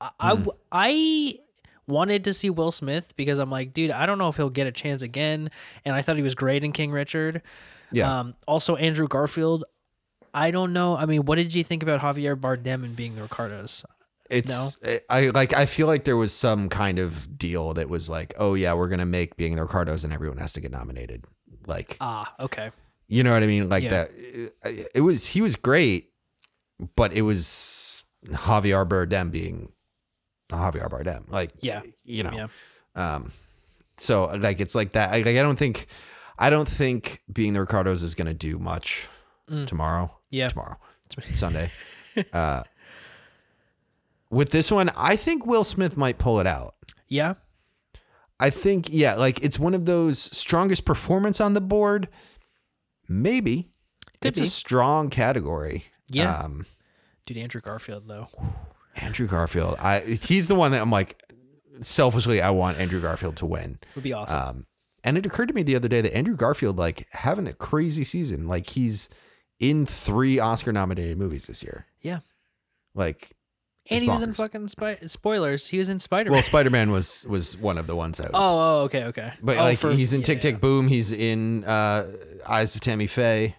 [0.00, 0.42] I
[0.72, 1.38] I
[1.86, 4.66] wanted to see Will Smith because I'm like, dude, I don't know if he'll get
[4.66, 5.52] a chance again
[5.84, 7.40] and I thought he was great in King Richard.
[7.92, 8.18] Yeah.
[8.18, 9.64] Um, also, Andrew Garfield.
[10.34, 10.96] I don't know.
[10.96, 13.84] I mean, what did you think about Javier Bardem and being the Ricardos?
[14.32, 14.78] It's
[15.08, 18.54] I like I feel like there was some kind of deal that was like, oh
[18.54, 21.24] yeah, we're gonna make being the Ricardos and everyone has to get nominated.
[21.66, 22.70] Like Ah, okay.
[23.08, 23.68] You know what I mean?
[23.68, 23.90] Like Yeah.
[23.90, 24.10] that.
[24.64, 26.10] It, it was he was great,
[26.96, 29.70] but it was Javier Bardem being
[30.50, 31.30] Javier Bardem.
[31.30, 31.82] Like Yeah.
[32.04, 32.32] you know.
[32.32, 32.46] Yeah.
[32.94, 33.32] Um,
[33.98, 35.10] so like it's like that.
[35.12, 35.86] I, like I don't think,
[36.38, 39.08] I don't think being the Ricardos is gonna do much
[39.66, 40.06] tomorrow.
[40.06, 40.10] Mm.
[40.30, 40.48] Yeah.
[40.48, 40.78] tomorrow,
[41.34, 41.70] Sunday.
[42.32, 42.62] uh,
[44.32, 46.74] with this one, I think Will Smith might pull it out.
[47.06, 47.34] Yeah.
[48.40, 52.08] I think, yeah, like it's one of those strongest performance on the board.
[53.08, 53.70] Maybe
[54.20, 54.44] Could it's be.
[54.46, 55.84] a strong category.
[56.10, 56.34] Yeah.
[56.38, 56.66] Um,
[57.26, 58.28] Dude, Andrew Garfield though.
[58.96, 59.76] Andrew Garfield.
[59.78, 61.22] I he's the one that I'm like
[61.80, 63.78] selfishly I want Andrew Garfield to win.
[63.94, 64.36] Would be awesome.
[64.36, 64.66] Um,
[65.04, 68.02] and it occurred to me the other day that Andrew Garfield like having a crazy
[68.04, 68.48] season.
[68.48, 69.08] Like he's
[69.60, 71.86] in three Oscar nominated movies this year.
[72.00, 72.20] yeah.
[72.94, 73.32] Like
[73.90, 75.68] And he was in fucking Spy- spoilers.
[75.68, 76.36] He was in Spider Man.
[76.36, 78.40] well, Spider Man was was one of the ones that was.
[78.42, 79.32] oh, oh, okay, okay.
[79.42, 80.52] But Oh, like for- he's in Tick yeah.
[80.52, 80.86] Tick Boom.
[80.88, 82.06] He's in uh,
[82.48, 83.56] Eyes of Tammy Faye.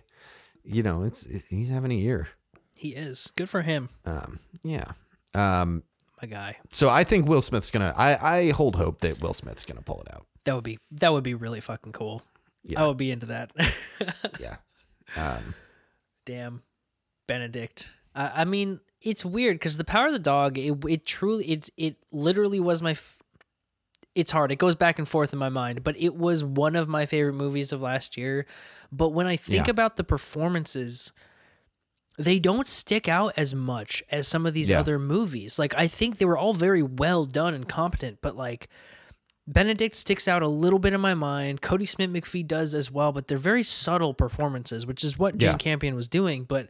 [0.63, 2.29] You know, it's he's having a year.
[2.75, 3.31] He is.
[3.35, 4.91] Good for him, Um, yeah.
[5.33, 5.83] Um,
[6.21, 6.57] my guy.
[6.71, 7.93] so I think Will Smith's gonna.
[7.97, 10.25] I I hold hope that Will Smith's gonna pull it out.
[10.45, 12.21] That would be that would be really fucking cool.
[12.63, 12.81] Yeah.
[12.83, 13.51] I would be into that.
[14.39, 14.55] Yeah.
[15.17, 15.53] Um,
[16.25, 16.63] Damn,
[17.27, 17.91] Benedict.
[18.15, 20.57] I, I mean, it's weird because the Power of the Dog.
[20.57, 22.91] It it truly it it literally was my.
[22.91, 23.19] F-
[24.15, 24.51] it's hard.
[24.51, 27.33] It goes back and forth in my mind, but it was one of my favorite
[27.33, 28.45] movies of last year.
[28.91, 29.71] But when I think Yeah.
[29.71, 31.11] about the performances,
[32.19, 34.79] they don't stick out as much as some of these Yeah.
[34.81, 35.57] other movies.
[35.57, 38.69] Like I think they were all very well done and competent, but like
[39.47, 41.61] Benedict sticks out a little bit in my mind.
[41.61, 45.57] Kodi Smit-McPhee does as well, but they're very subtle performances, which is what Jane Yeah.
[45.57, 46.43] Campion was doing.
[46.45, 46.67] But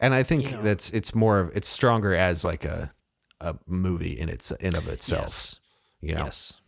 [0.00, 0.62] and I think You know.
[0.62, 2.92] that's it's more of it's stronger as like a
[3.40, 5.22] a movie in its in of itself.
[5.24, 5.60] yes,
[6.00, 6.60] You know, yes,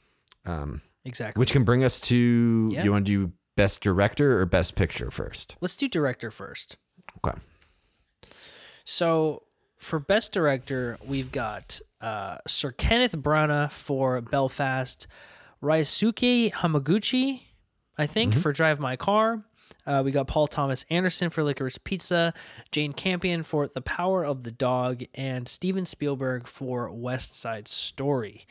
[0.47, 1.41] um, exactly.
[1.41, 2.85] which can bring us to Yeah.
[2.85, 5.57] you want to do best director or best picture first?
[5.61, 6.77] Let's do director first.
[7.25, 7.37] Okay.
[8.85, 9.43] So
[9.77, 15.07] for best director, we've got uh, Sir Kenneth Branagh for Belfast,
[15.63, 17.43] Ryosuke Hamaguchi,
[17.99, 19.45] I think, for Drive My Car.
[19.91, 22.33] Uh, we got Paul Thomas Anderson for Licorice Pizza,
[22.71, 28.47] Jane Campion for The Power of the Dog, and Steven Spielberg for West Side Story.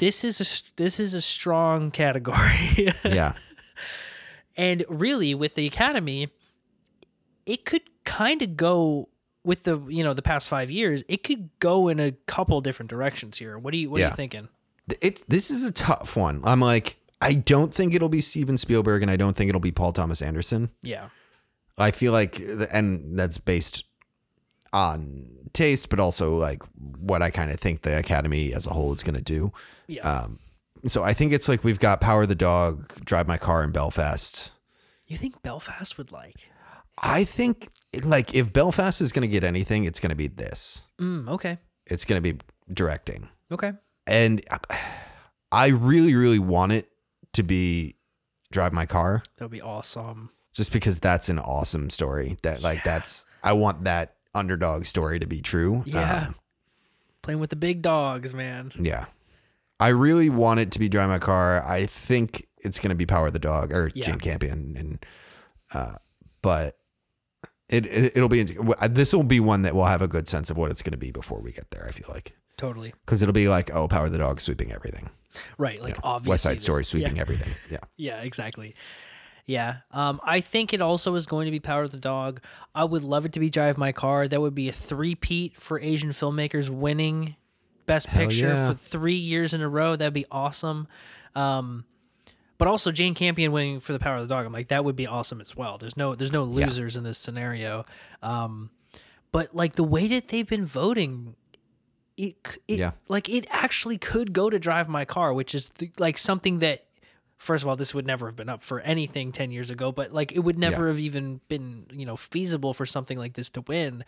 [0.00, 2.92] This is a, this is a strong category.
[3.04, 3.34] Yeah.
[4.56, 6.30] And really, with the Academy,
[7.46, 9.08] it could kind of go
[9.44, 11.04] with the you know the past five years.
[11.08, 13.56] It could go in a couple different directions here.
[13.56, 14.48] What do you what are you thinking?
[15.00, 16.40] it's this is a tough one.
[16.42, 19.72] I'm like, I don't think it'll be Steven Spielberg, and I don't think it'll be
[19.72, 20.70] Paul Thomas Anderson.
[20.82, 21.08] Yeah,
[21.76, 22.40] I feel like,
[22.72, 23.84] and that's based
[24.72, 26.62] on taste, but also like
[27.00, 29.52] what I kind of think the Academy as a whole is going to do.
[29.86, 30.02] yeah.
[30.08, 30.38] Um,
[30.86, 34.52] so I think it's like we've got Power the Dog, Drive My Car, and Belfast.
[35.08, 36.36] you think Belfast would like?
[37.02, 37.68] I think
[38.04, 40.88] like if Belfast is going to get anything, it's going to be this.
[41.00, 42.38] Mm, okay, It's going to be
[42.72, 43.28] directing.
[43.50, 43.72] okay.
[44.06, 44.44] and
[45.50, 46.88] I really, really want it
[47.34, 47.96] to be
[48.50, 50.30] Drive My Car, That would be awesome.
[50.52, 52.36] just because that's an awesome story.
[52.42, 55.82] That like that's I want that underdog story to be true.
[55.86, 56.34] Yeah, Um,
[57.22, 58.72] playing with the big dogs, man.
[58.78, 59.06] yeah.
[59.80, 61.64] I really want it to be Drive My Car.
[61.64, 64.06] I think it's going to be Power of the Dog or Yeah.
[64.06, 65.06] Jane Campion, and
[65.72, 65.94] uh,
[66.42, 66.76] but
[67.68, 68.42] it, it it'll be
[68.90, 70.98] this will be one that we'll have a good sense of what it's going to
[70.98, 71.86] be before we get there.
[71.86, 75.10] I feel like Totally because it'll be like oh, Power of the Dog sweeping everything,
[75.58, 75.80] right.
[75.80, 77.50] Like obviously, West Side Story sweeping Yeah, everything.
[77.70, 77.78] Yeah.
[77.96, 78.74] yeah, exactly.
[79.44, 82.42] Yeah, um, I think it also is going to be Power of the Dog.
[82.74, 84.28] I would love it to be Drive My Car.
[84.28, 87.34] That would be a three-peat for Asian filmmakers winning
[87.86, 88.68] Best Picture yeah.
[88.68, 89.96] for three years in a row.
[89.96, 90.86] That'd be awesome.
[91.34, 91.86] Um,
[92.58, 94.44] but also Jane Campion winning for the Power of the Dog.
[94.44, 95.78] I'm like that would be awesome as well.
[95.78, 97.84] There's no there's no losers in this scenario.
[98.22, 98.70] Um,
[99.32, 101.36] but like the way that they've been voting,
[102.18, 102.36] it,
[102.68, 102.90] it Yeah.
[103.08, 106.84] like it actually could go to Drive My Car, which is the, like something that.
[107.38, 110.12] First of all, this would never have been up for anything 10 years ago, but
[110.12, 110.88] like it would never Yeah.
[110.88, 114.04] have even been, you know, feasible for something like this to win.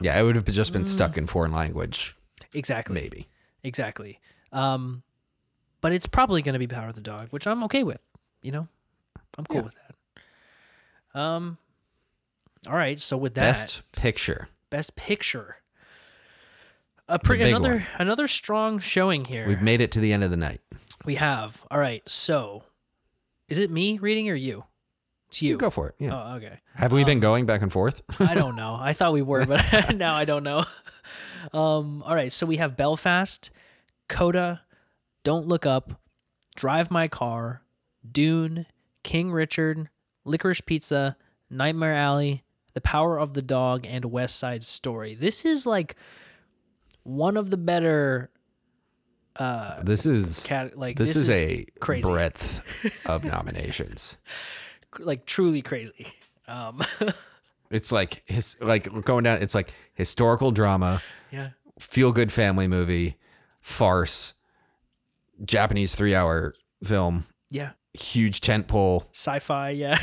[0.00, 0.86] Yeah, it would have just been Mm.
[0.86, 2.16] stuck in foreign language,
[2.54, 2.94] Exactly.
[2.94, 3.28] maybe.
[3.62, 4.20] Exactly.
[4.52, 5.02] Um,
[5.82, 8.00] but it's probably going to be Power of the Dog, which I'm okay with.
[8.40, 8.68] You know,
[9.36, 9.62] I'm cool Yeah.
[9.64, 9.76] with
[11.12, 11.20] that.
[11.20, 11.58] Um,
[12.66, 12.98] all right.
[12.98, 14.48] So with that, Best picture.
[14.70, 15.56] best picture,
[17.14, 17.86] a pre- another one.
[17.98, 19.46] another strong showing here.
[19.46, 20.60] We've made it to the end of the night.
[21.04, 21.64] we have.
[21.70, 22.06] All right.
[22.08, 22.64] So,
[23.48, 24.64] is it me reading or you?
[25.28, 25.56] It's you.
[25.56, 25.94] Go for it.
[25.98, 26.10] Yeah.
[26.32, 26.58] Oh, okay.
[26.74, 28.02] have we been going back and forth?
[28.20, 28.76] I don't know.
[28.78, 29.62] I thought we were, but
[29.94, 30.64] now I don't know.
[31.52, 33.50] Um, all right, so we have Belfast,
[34.08, 34.62] Coda,
[35.24, 36.00] Don't Look Up,
[36.54, 37.62] Drive My Car,
[38.08, 38.64] Dune,
[39.02, 39.88] King Richard,
[40.24, 41.16] Licorice Pizza,
[41.50, 42.44] Nightmare Alley,
[42.74, 45.14] The Power of the Dog, and West Side Story.
[45.14, 45.96] This is like
[47.04, 48.30] one of the better
[49.82, 52.06] this is cat like this, is, a crazy.
[52.06, 52.60] breadth
[53.06, 54.16] of nominations.
[54.98, 56.06] like truly crazy.
[56.48, 56.80] Um,
[57.70, 59.40] It's like his like going down.
[59.40, 61.00] It's like historical drama,
[61.30, 61.50] yeah.
[61.78, 63.16] feel good family movie,
[63.62, 64.34] farce,
[65.42, 66.52] Japanese three hour
[66.84, 67.70] film, Yeah.
[67.94, 69.08] huge tent pole.
[69.12, 69.96] Sci-fi, yeah.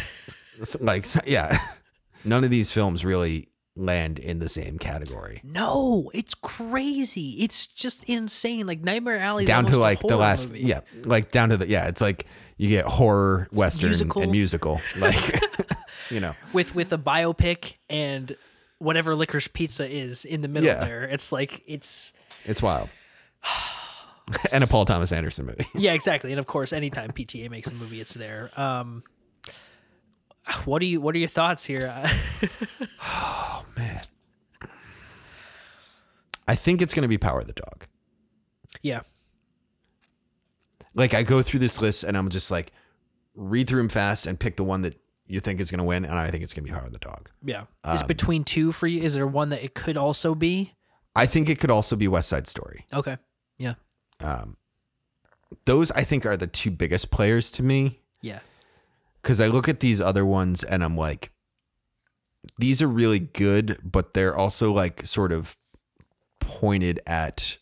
[0.79, 1.55] Like yeah,
[2.25, 3.48] none of these films really
[3.79, 5.39] land in the same category.
[5.43, 7.31] No, it's crazy.
[7.39, 8.67] It's just insane.
[8.67, 10.65] Like Nightmare Alley down to like the last movie.
[10.65, 12.25] yeah like down to the yeah it's like
[12.57, 14.21] you get horror western musical.
[14.21, 15.41] and musical like
[16.09, 18.35] you know with with a biopic and
[18.79, 20.83] whatever licorice pizza is in the middle Yeah.
[20.83, 21.03] there.
[21.03, 22.13] It's like it's
[22.45, 22.89] it's wild
[24.53, 26.31] and a paul thomas anderson movie yeah, exactly.
[26.31, 28.51] And of course, anytime PTA makes a movie, it's there.
[28.57, 29.01] Um,
[30.65, 31.93] what do you what are your thoughts here?
[33.01, 34.01] Oh man
[36.47, 37.85] i think it's going to be power of the dog
[38.81, 39.01] yeah,
[40.93, 42.71] like i go through this list and i'm just like
[43.35, 46.03] read through them fast and pick the one that you think is going to win
[46.05, 47.65] and i think it's going to be power of the dog yeah.
[47.83, 49.01] Um, is between two for you?
[49.01, 50.73] Is there one that it could also be?
[51.15, 53.17] i think it could also be west side story Okay.
[53.57, 53.75] Yeah.
[54.19, 54.57] Um,
[55.65, 58.39] those i think are the two biggest players to me Yeah.
[59.29, 61.31] Because I look at these other ones and I'm like,
[62.57, 65.55] these are really good, but they're also like sort of
[66.39, 67.59] pointed at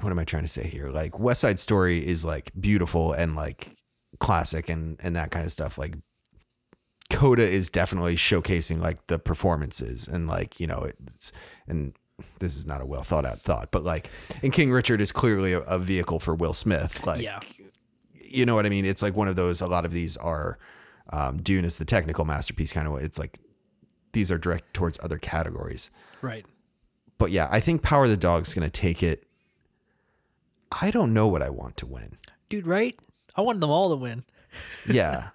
[0.00, 0.90] what am I trying to say here?
[0.90, 3.76] Like West Side Story is like beautiful and like
[4.18, 5.78] classic and and that kind of stuff.
[5.78, 5.94] Like
[7.10, 11.30] Coda is definitely showcasing like the performances and like you know it's
[11.68, 11.94] and
[12.40, 14.10] this is not a well thought out thought, but like
[14.42, 17.06] and King Richard is clearly a, a vehicle for Will Smith.
[17.06, 17.38] Like yeah.
[18.34, 18.84] You know what I mean?
[18.84, 19.60] It's like one of those.
[19.60, 20.58] A lot of these are
[21.10, 22.92] um, Dune is the technical masterpiece kind of.
[22.92, 23.02] way.
[23.02, 23.38] It's like
[24.12, 25.90] these are direct towards other categories.
[26.22, 26.46] Right.
[27.18, 29.26] But yeah, I think Power of the Dog's going to take it.
[30.80, 32.18] I don't know what I want to win.
[32.48, 32.98] Dude, right?
[33.36, 34.24] I wanted them all to win.
[34.88, 35.30] Yeah.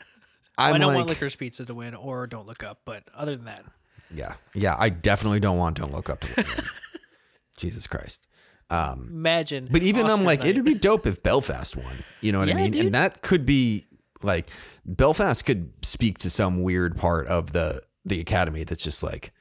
[0.58, 3.45] I don't like, want Licorice Pizza to win or Don't Look Up, but other than
[3.45, 3.66] that,
[4.14, 4.76] yeah, yeah.
[4.80, 6.66] I definitely don't want Don't Look Up to win.
[7.58, 8.29] Jesus Christ.
[8.72, 9.68] Imagine.
[9.72, 10.50] But even I'm like, night.
[10.50, 12.04] it'd be dope if Belfast won.
[12.22, 12.72] You know what I mean?
[12.72, 12.86] dude.
[12.86, 13.86] And that could be
[14.22, 14.50] like
[14.86, 19.32] Belfast could speak to some weird part of the the Academy that's just like,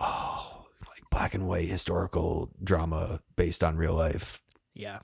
[0.00, 4.40] oh, like black and white historical drama based on real life.
[4.74, 5.00] yeah,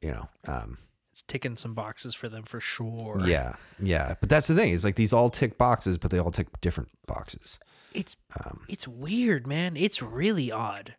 [0.00, 0.78] You know, um,
[1.12, 3.20] it's ticking some boxes for them for sure.
[3.24, 4.14] yeah, yeah.
[4.20, 6.90] But that's the thing is like these all tick boxes, but they all tick different
[7.06, 7.58] boxes.
[7.94, 9.76] it's Um, it's weird, man.
[9.76, 10.94] It's really odd.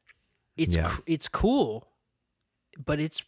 [0.58, 0.96] It's Yeah.
[1.06, 1.88] it's cool,
[2.84, 3.24] but it's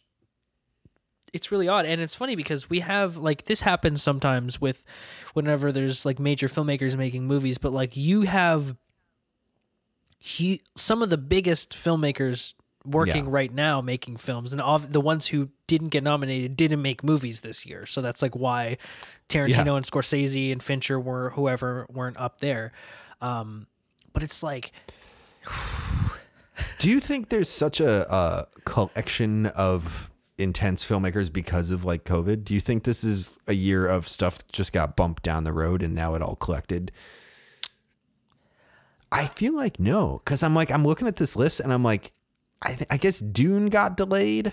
[1.34, 4.82] it's really odd, and it's funny because we have like this happens sometimes with
[5.34, 8.76] whenever there's like major filmmakers making movies, but like you have
[10.18, 12.54] he some of the biggest filmmakers
[12.84, 13.30] working Yeah.
[13.32, 17.42] right now making films and of the ones who didn't get nominated didn't make movies
[17.42, 18.78] this year so that's like why
[19.28, 19.76] tarantino Yeah.
[19.76, 22.72] and scorsese and fincher were whoever weren't up there
[23.20, 23.66] um
[24.12, 24.72] but it's like
[26.78, 32.44] Do you think there's such a, a collection of intense filmmakers because of like COVID?
[32.44, 35.52] Do you think this is a year of stuff that just got bumped down the
[35.52, 36.92] road and now it all collected?
[39.10, 42.12] I feel like no, because I'm like I'm looking at this list and I'm like,
[42.62, 44.52] I th- I guess Dune got delayed,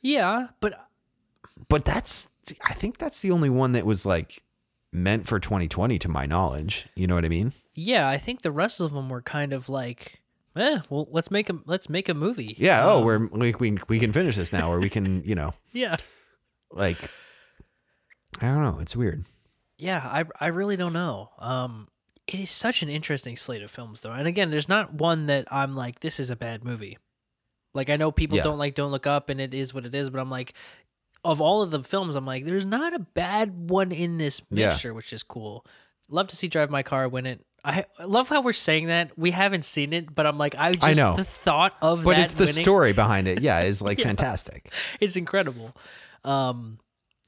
[0.00, 0.88] yeah but
[1.68, 2.28] but that's
[2.68, 4.42] I think that's the only one that was like
[4.92, 6.88] meant for 2020 to my knowledge.
[6.94, 7.52] You know what I mean?
[7.74, 10.21] yeah i think the rest of them were kind of like
[10.56, 12.82] eh well let's make a let's make a movie Yeah.
[12.84, 15.96] Oh, we're like we we can finish this now, or we can you know yeah
[16.70, 16.98] like
[18.40, 18.78] I don't know.
[18.80, 19.24] It's weird.
[19.78, 21.30] Yeah, I I really don't know.
[21.38, 21.88] Um,
[22.26, 24.12] it is such an interesting slate of films, though.
[24.12, 26.96] And again, there's not one that I'm like, this is a bad movie.
[27.74, 28.44] Like I know people Yeah.
[28.44, 30.08] don't like Don't Look Up, and it is what it is.
[30.08, 30.54] But I'm like,
[31.24, 34.68] of all of the films, I'm like, there's not a bad one in this Yeah.
[34.68, 35.66] mixture, which is cool.
[36.08, 37.44] Love to see Drive My Car win it.
[37.64, 39.16] I I love how we're saying that.
[39.16, 41.14] We haven't seen it, but I'm like, I just know.
[41.16, 43.40] the thought of But it's the winning, story behind it.
[43.42, 44.72] Yeah, is like fantastic.
[45.00, 45.74] it's incredible.
[46.24, 46.78] Um,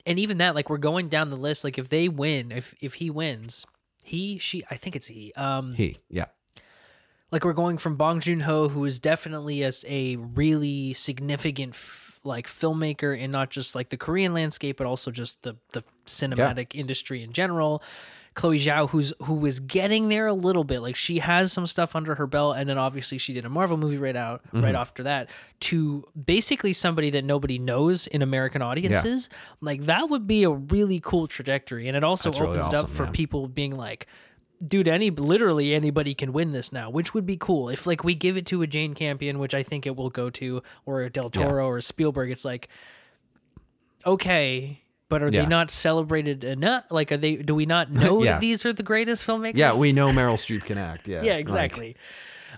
[0.07, 1.65] and even that, like we're going down the list.
[1.65, 3.67] Like if they win, if if he wins,
[4.03, 5.33] he, she, I think it's he.
[5.35, 6.27] Um, He, yeah,
[7.31, 12.21] like we're going from Bong Joon Ho, who is definitely a, a really significant f-
[12.25, 16.75] like filmmaker in not just like the Korean landscape, but also just the the cinematic
[16.75, 17.83] industry in general.
[18.35, 21.95] Chloe Zhao, who's who was getting there a little bit, like she has some stuff
[21.95, 24.65] under her belt, and then obviously she did a Marvel movie right out Mm-hmm.
[24.65, 25.31] right after that.
[25.61, 29.31] To basically somebody that nobody knows in American audiences,
[29.61, 32.75] like that would be a really cool trajectory, and it also That's really opens it
[32.75, 33.13] up for man.
[33.13, 34.09] people being like,
[34.67, 37.69] dude, any literally anybody can win this now, which would be cool.
[37.69, 40.29] If like we give it to a Jane Campion, which I think it will go
[40.31, 42.69] to, or a Del Toro or Spielberg, it's like,
[44.07, 44.81] okay,
[45.15, 45.43] but are Yeah.
[45.43, 46.91] they not celebrated enough?
[46.91, 47.37] Like, are they?
[47.37, 48.33] Do we not know Yeah.
[48.33, 49.53] that these are the greatest filmmakers?
[49.57, 49.79] yeah.
[49.79, 51.07] We know Meryl Streep can act.
[51.07, 51.97] Yeah, yeah, like, exactly.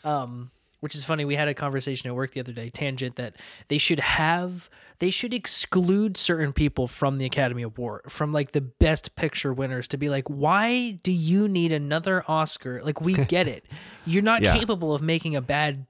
[0.05, 0.51] um,
[0.81, 1.25] which is funny.
[1.27, 3.37] We had a conversation at work the other day, tangent that
[3.69, 8.61] they should have, they should exclude certain people from the Academy Award, from like the
[8.63, 12.81] Best Picture winners, to be like, why do you need another Oscar?
[12.83, 13.67] Like, we get it.
[14.07, 14.57] You're not Yeah.
[14.57, 15.87] capable of making a bad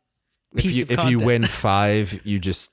[0.54, 1.22] if piece you of if you content.
[1.24, 2.72] win five, you just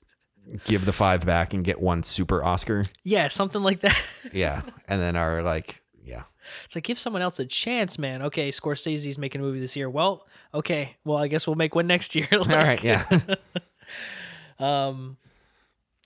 [0.66, 2.84] give the five back and get one super Oscar.
[3.04, 4.00] yeah, something like that.
[4.34, 6.24] Yeah, and then are like, yeah,
[6.66, 8.22] It's like give someone else a chance, man.
[8.24, 9.90] Okay, Scorsese's making a movie this year.
[9.90, 12.28] Well, okay, well I guess we'll make one next year.
[12.32, 13.04] Like, all right, yeah,
[14.60, 15.18] um,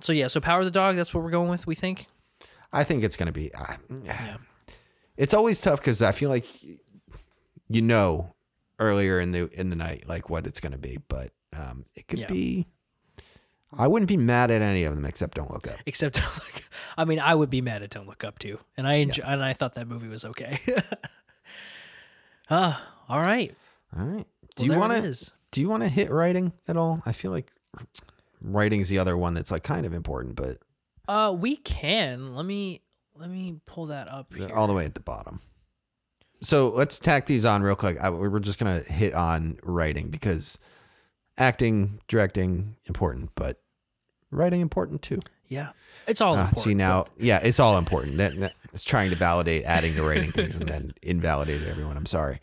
[0.01, 0.95] So yeah, so Power of the Dog.
[0.95, 1.65] That's what we're going with.
[1.67, 2.07] We think.
[2.73, 3.51] I think it's gonna be.
[3.53, 3.75] Uh,
[5.15, 6.45] It's always tough because I feel like
[7.69, 8.35] you know
[8.79, 12.19] earlier in the in the night like what it's gonna be, but um, it could
[12.19, 12.27] Yeah.
[12.27, 12.67] be.
[13.75, 15.75] I wouldn't be mad at any of them except Don't Look Up.
[15.85, 16.63] Except, Don't Look-
[16.97, 19.43] I mean, I would be mad at Don't Look Up too, and I enjoy, and
[19.43, 20.59] I thought that movie was okay.
[22.49, 23.53] Ah, all right.
[23.97, 24.25] All right.
[24.55, 25.31] Do Well, you want to?
[25.51, 27.01] Do you want to hit writing at all?
[27.05, 27.51] I feel like
[28.41, 30.59] writing's the other one that's like kind of important, but
[31.07, 32.35] Uh, we can.
[32.35, 32.81] Let me
[33.15, 34.49] let me pull that up here.
[34.55, 35.41] all the way at the bottom.
[36.41, 37.97] So let's tack these on real quick.
[37.99, 40.57] I, we're just gonna hit on writing because
[41.37, 43.61] acting, directing important, but
[44.31, 45.19] writing important too.
[45.47, 45.69] Yeah,
[46.07, 46.63] it's all Uh, important.
[46.63, 48.17] see now, yeah, it's all important.
[48.17, 51.95] That, that it's trying to validate adding the writing things and then invalidate everyone.
[51.97, 52.39] I'm sorry.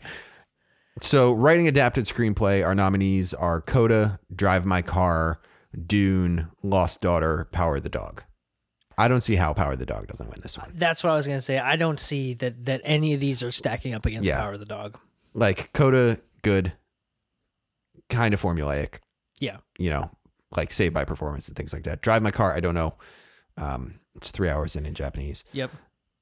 [1.01, 2.65] So, writing adapted screenplay.
[2.65, 5.39] Our nominees are Coda, Drive My Car,
[5.85, 8.23] Dune, Lost Daughter, Power of the Dog.
[8.97, 10.71] I don't see how Power of the Dog doesn't win this one.
[10.73, 11.59] That's what I was gonna say.
[11.59, 14.39] I don't see that that any of these are stacking up against Yeah.
[14.41, 14.97] Power of the Dog.
[15.33, 16.71] Like Coda, good,
[18.09, 18.99] kind of formulaic.
[19.39, 20.11] Yeah, You know,
[20.55, 22.01] like Saved by Performance and things like that.
[22.01, 22.93] Drive My Car, I don't know.
[23.57, 25.43] Um, it's three hours in in Japanese.
[25.51, 25.71] Yep.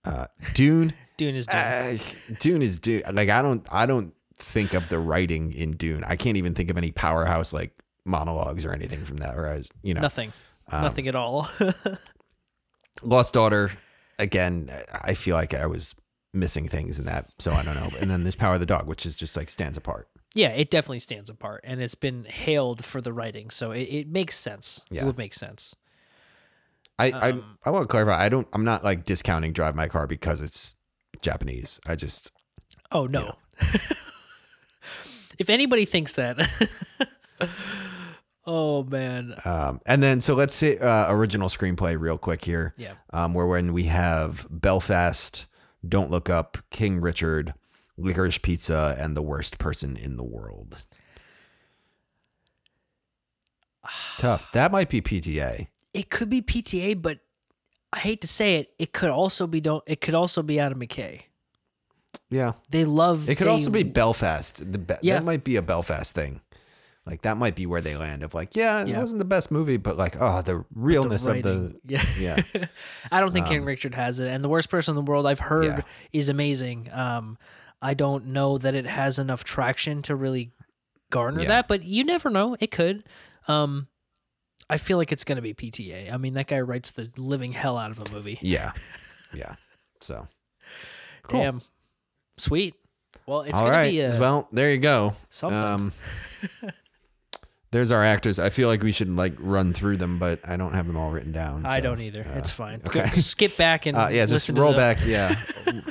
[0.04, 1.60] Uh, Dune, Dune is Dune.
[1.62, 1.98] uh,
[2.40, 3.04] Dune is Dune.
[3.12, 6.04] Like I don't, I don't think of the writing in Dune.
[6.06, 7.72] I can't even think of any powerhouse like
[8.06, 9.36] monologues or anything from that.
[9.36, 10.34] Or Whereas you know, Nothing.
[10.72, 11.48] um, Nothing at all.
[13.02, 13.72] Lost Daughter,
[14.20, 14.70] again,
[15.04, 15.96] I feel like I was
[16.34, 17.90] missing things in that, so I don't know.
[18.00, 20.08] And then there's Power of the Dog, which is just like stands apart.
[20.34, 24.08] Yeah, it definitely stands apart, and it's been hailed for the writing, so it, it
[24.08, 24.84] makes sense.
[24.90, 25.04] Yeah.
[25.04, 25.76] It would make sense.
[27.00, 28.20] I, Um, I I want to clarify.
[28.24, 28.48] I don't.
[28.54, 30.76] I'm not like discounting Drive My Car because it's
[31.22, 31.80] Japanese.
[31.88, 32.32] I just
[32.92, 33.36] Oh no.
[35.40, 36.38] if anybody thinks that,
[38.46, 42.74] oh man, um and then so let's say uh, original screenplay real quick here.
[42.78, 45.48] yeah, Um, where when we have Belfast,
[45.88, 47.54] Don't Look Up, King Richard,
[47.98, 50.78] Licorice Pizza, and The Worst Person in the World.
[54.18, 54.52] Tough.
[54.54, 55.68] That might be PTA.
[55.94, 57.20] it could be PTA, but
[57.92, 59.84] I hate to say it, it could also be don't.
[59.86, 61.24] It could also be Adam McKay.
[62.30, 62.54] Yeah.
[62.72, 63.30] They love.
[63.30, 64.72] It could they- also be Belfast.
[64.72, 65.16] The Be- Yeah.
[65.16, 66.42] That might be a Belfast thing.
[67.06, 69.02] Like that might be where they land of like, yeah, it Yeah.
[69.02, 72.04] wasn't the best movie, but like, oh, the the realness of the yeah.
[72.18, 72.42] yeah.
[73.12, 75.40] I don't think King Richard has it, and the worst person in the world I've
[75.42, 75.82] heard Yeah.
[76.14, 76.90] is amazing.
[76.94, 77.38] Um,
[77.84, 80.52] I don't know that it has enough traction to really
[81.12, 81.48] garner Yeah.
[81.50, 82.56] that, but you never know.
[82.60, 83.04] It could.
[83.48, 83.88] Um,
[84.70, 86.12] I feel like it's going to be PTA.
[86.12, 88.40] I mean, that guy writes the living hell out of a movie.
[88.42, 88.72] Yeah.
[89.34, 89.56] Yeah.
[90.02, 90.28] So
[91.28, 91.40] Cool.
[91.42, 91.62] Damn,
[92.38, 92.76] sweet.
[93.28, 93.86] Well, it's all going right.
[93.86, 95.14] to be a, well, there you go.
[95.30, 95.58] something.
[95.60, 95.92] Um,
[97.72, 98.40] there's our actors.
[98.40, 101.10] I feel like we should like run through them, but I don't have them all
[101.12, 101.66] written down.
[101.66, 102.22] I don't either.
[102.28, 102.82] uh, it's fine.
[102.86, 103.10] okay.
[103.10, 105.06] Go- skip back and Uh, yeah, just roll back.
[105.06, 105.36] Yeah.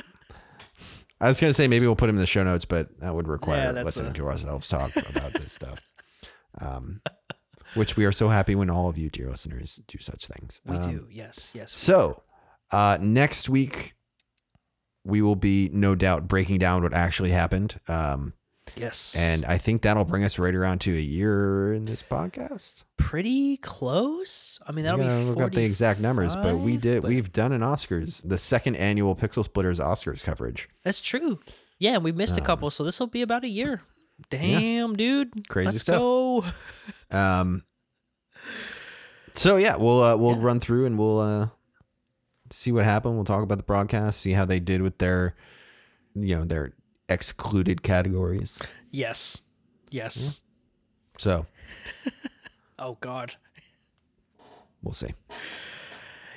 [1.23, 3.25] I was gonna say maybe we'll put him in the show notes, but that would
[3.27, 5.79] Yeah, require that's listening a- to ourselves talk about this stuff.
[6.59, 7.01] Um,
[7.75, 10.61] which we are so happy when all of you, dear listeners, do such things.
[10.65, 11.07] We Um, do.
[11.09, 11.51] Yes.
[11.55, 11.71] Yes.
[11.75, 12.21] So,
[12.71, 13.93] uh, next week
[15.03, 17.79] we will be no doubt breaking down what actually happened.
[17.87, 18.33] Um,
[18.77, 19.15] Yes.
[19.17, 22.83] and I think that'll bring us right around to a year in this podcast.
[22.97, 24.59] pretty close.
[24.67, 27.01] I mean, that'll be look up the exact numbers, but we did.
[27.03, 30.69] but- We've done an Oscars, the second annual Pixel Splitters Oscars coverage.
[30.83, 31.39] That's true.
[31.79, 33.81] Yeah, and we missed a couple, so this will be about a year.
[34.29, 35.47] Damn, dude.
[35.49, 35.97] Crazy Let's stuff.
[35.99, 36.45] go.
[37.11, 37.63] Um.
[39.33, 40.43] So yeah, we'll uh, we'll Yeah.
[40.43, 41.47] run through and we'll uh,
[42.51, 43.15] see what happened.
[43.15, 45.35] We'll talk about the broadcast, see how they did with their,
[46.13, 46.71] you know, their
[47.13, 48.59] excluded categories.
[48.91, 49.41] Yes.
[49.89, 50.41] Yes.
[51.17, 51.45] So
[52.79, 53.35] Oh God.
[54.81, 55.13] we'll see.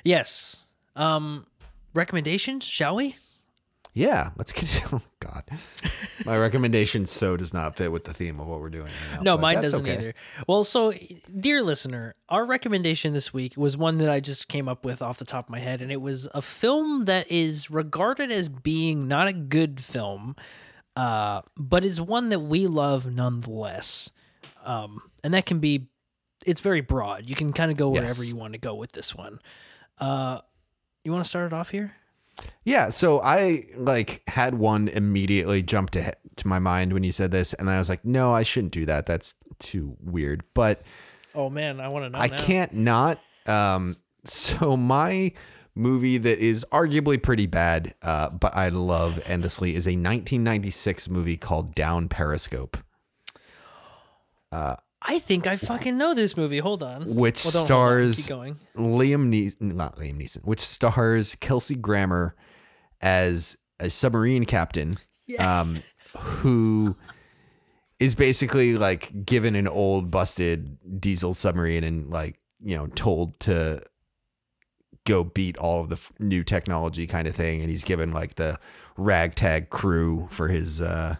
[0.03, 0.67] Yes.
[0.95, 1.45] Um,
[1.93, 3.15] recommendations, shall we?
[3.93, 4.67] Yeah, let's get.
[4.93, 5.43] Oh God,
[6.25, 8.85] my recommendation so does not fit with the theme of what we're doing.
[8.85, 9.93] Right now, No, mine doesn't okay.
[9.95, 10.13] either.
[10.47, 10.93] Well, so
[11.39, 15.17] dear listener, our recommendation this week was one that I just came up with off
[15.17, 19.07] the top of my head, and it was a film that is regarded as being
[19.09, 20.35] not a good film,
[20.97, 24.09] uh, but is one that we love nonetheless.
[24.65, 25.87] Um, and that can be,
[26.45, 27.29] it's very broad.
[27.29, 28.29] You can kind of go wherever Yes.
[28.29, 29.39] you want to go with this one.
[29.99, 30.39] Uh,
[31.03, 31.93] you want to start it off here?
[32.63, 37.31] Yeah, so I like had one immediately jump to to my mind when you said
[37.31, 39.05] this, and I was like, no, I shouldn't do that.
[39.07, 40.43] That's too weird.
[40.53, 40.81] But
[41.33, 42.19] Oh man, I want to know.
[42.19, 42.37] I now.
[42.37, 43.19] can't not.
[43.47, 43.95] Um,
[44.25, 45.31] so my
[45.77, 51.37] movie that is arguably pretty bad, uh, but I love endlessly, is a 1996 movie
[51.37, 52.77] called Down Periscope,
[54.99, 56.59] I think I fucking know this movie.
[56.59, 57.03] Hold on.
[57.15, 57.65] which Well, on.
[57.65, 58.57] stars going.
[58.75, 62.35] Liam Neeson, not Liam Neeson, which stars Kelsey Grammer
[62.99, 64.95] as a submarine captain.
[65.27, 65.39] Yes.
[65.41, 66.95] um, who
[67.99, 73.81] is basically like given an old busted diesel submarine and like you know told to
[75.07, 78.35] go beat all of the f- new technology kind of thing and he's given like
[78.35, 78.59] the
[78.97, 81.15] ragtag crew for his uh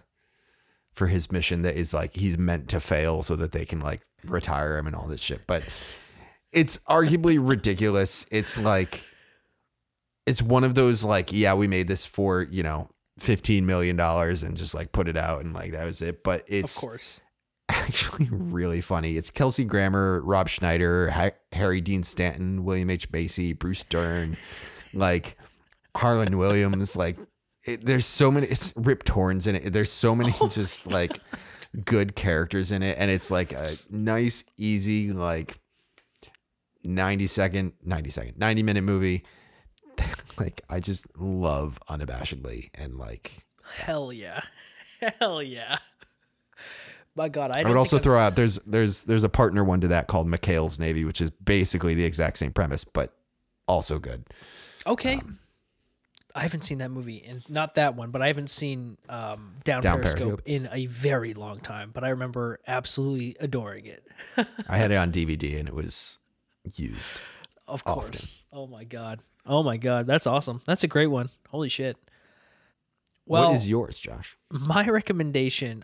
[0.91, 4.01] for his mission that is like he's meant to fail so that they can like
[4.25, 5.41] retire him and all this shit.
[5.45, 5.63] But
[6.51, 8.25] it's arguably ridiculous.
[8.31, 9.03] It's like
[10.25, 12.89] it's one of those like yeah we made this for you know
[13.19, 16.23] 15 million dollars and just like put it out and like that was it.
[16.23, 17.21] But it's of course.
[17.69, 19.17] Actually really funny.
[19.17, 23.11] It's kelsey grammer rob schneider harry dean stanton william h.
[23.11, 24.37] Macy bruce dern
[24.93, 25.37] like
[25.95, 27.17] harland williams like
[27.65, 29.73] it, there's so many it's rip torn's in it.
[29.73, 31.19] There's so many oh, just like
[31.85, 35.59] good characters in it and it's like a nice easy like
[36.83, 39.23] 90 second 90 second 90 minute movie.
[40.39, 44.41] Like i just love unabashedly and like Hell yeah.
[45.19, 45.77] Hell yeah.
[47.17, 49.81] My God, I, I would also think throw out there's there's there's a partner one
[49.81, 53.11] to that called McHale's Navy, which is basically the exact same premise, but
[53.67, 54.25] also good.
[54.85, 55.15] Okay.
[55.15, 55.39] Um,
[56.35, 59.81] I haven't seen that movie, and not that one, but I haven't seen um, Down,
[59.81, 60.41] Down Periscope, Periscope.
[60.45, 61.89] in a very long time.
[61.91, 64.05] But I remember absolutely adoring it.
[64.69, 66.19] I had it on DVD and it was
[66.75, 67.19] used.
[67.67, 68.01] Of Often.
[68.11, 68.43] course.
[68.53, 69.21] Oh my god.
[69.47, 70.05] Oh my god.
[70.05, 70.61] That's awesome.
[70.67, 71.29] That's a great one.
[71.49, 71.97] Holy shit.
[73.25, 74.37] Well, what is yours, Josh?
[74.51, 75.83] my recommendation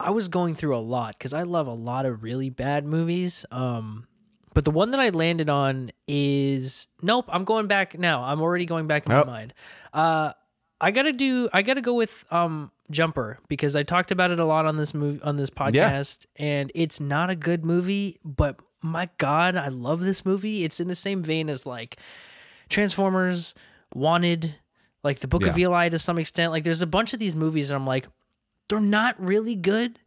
[0.00, 3.44] I was going through a lot because I love a lot of really bad movies.
[3.50, 4.06] Um,
[4.54, 7.26] but the one that I landed on is nope.
[7.28, 8.22] I'm going back now.
[8.22, 9.20] I'm already going back in Oh.
[9.20, 9.54] my mind.
[9.92, 10.32] Uh,
[10.80, 11.48] I gotta do.
[11.52, 14.94] I gotta go with um Jumper because I talked about it a lot on this
[14.94, 18.18] movie on this podcast, and it's not a good movie.
[18.24, 20.62] But my God, I love this movie.
[20.64, 21.98] It's in the same vein as like
[22.68, 23.54] Transformers,
[23.94, 24.54] Wanted,
[25.02, 26.52] like the Book of Eli to some extent.
[26.52, 28.06] Like there's a bunch of these movies, and I'm like,
[28.68, 30.02] they're not really good,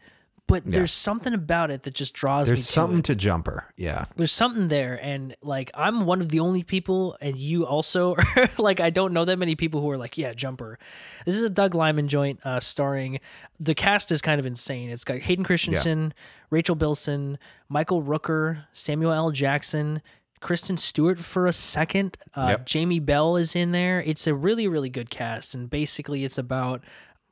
[0.48, 3.06] but there's something about it that just draws me There's to something it.
[3.06, 3.66] to Jumper.
[3.78, 4.04] Yeah.
[4.18, 8.50] There's something there, and like I'm one of the only people, and you also are,
[8.58, 10.78] like I don't know that many people who are like, yeah, Jumper.
[11.26, 13.20] This is a Doug Liman joint, uh, starring
[13.62, 14.90] the cast is kind of insane.
[14.90, 16.14] It's got Hayden Christensen,
[16.50, 17.38] Rachel Bilson,
[17.70, 19.32] Michael Rooker, Samuel L.
[19.32, 20.02] Jackson.
[20.42, 22.18] Kristen Stewart for a second.
[22.34, 22.66] Uh, Yep.
[22.66, 24.02] Jamie Bell is in there.
[24.02, 25.54] It's a really, really good cast.
[25.54, 26.84] And basically, it's about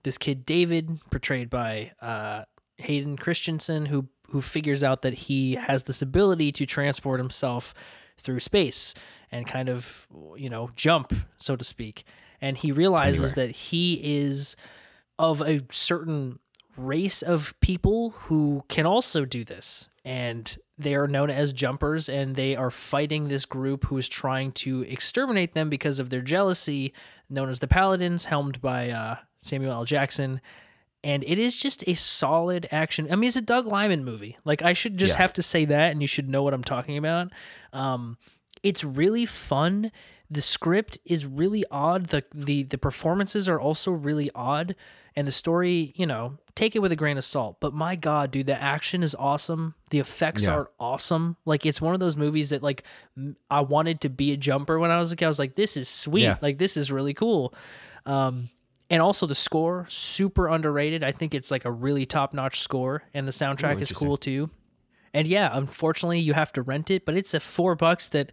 [0.04, 2.44] this kid, David, portrayed by uh,
[2.78, 7.74] Hayden Christensen, who, who figures out that he has this ability to transport himself
[8.18, 8.94] through space
[9.32, 12.04] and kind of, you know, jump, so to speak.
[12.42, 14.56] And he realizes that he is
[15.18, 16.40] of a certain
[16.78, 22.36] race of people who can also do this and they are known as jumpers and
[22.36, 26.94] they are fighting this group who is trying to exterminate them because of their jealousy
[27.30, 29.86] known as the paladins helmed by uh, samuel l.
[29.86, 30.42] Jackson.
[31.04, 34.38] And it is just a solid action i mean it's a doug liman movie.
[34.44, 35.22] Like i should just Yeah.
[35.22, 37.32] have to say that and you should know what i'm talking about.
[37.74, 38.18] Um,
[38.64, 39.92] it's really fun
[40.32, 42.08] the script is really odd.
[42.08, 44.76] The the the performances are also really odd.
[45.16, 48.32] And the story you know take it with a grain of salt but my god
[48.32, 49.74] dude the action is awesome.
[49.90, 50.56] The effects Yeah.
[50.56, 51.36] are awesome.
[51.46, 52.84] Like it's one of those movies that like
[53.50, 55.26] I wanted to be a jumper when i was a kid.
[55.26, 56.24] I was like this is sweet.
[56.24, 56.38] Yeah.
[56.42, 57.54] like this is really cool.
[58.06, 58.50] Um
[58.90, 61.04] and also the score super underrated.
[61.04, 64.50] I think it's like a really top-notch score and the soundtrack is cool too.
[65.14, 68.32] And yeah unfortunately you have to rent it but it's a four bucks that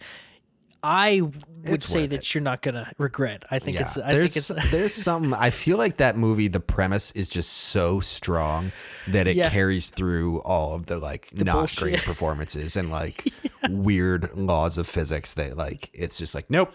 [0.89, 1.35] I would
[1.65, 3.45] It's say that you're not gonna regret.
[3.51, 3.83] I think Yeah.
[3.83, 3.99] it's.
[3.99, 4.71] I there's think it's.
[4.71, 8.71] there's something I feel like that movie, the premise is just so strong
[9.09, 9.51] that it Yeah.
[9.51, 11.83] carries through all of the like not bullshit.
[11.83, 13.33] great performances and like
[13.69, 16.73] weird laws of physics that like it's just like, nope.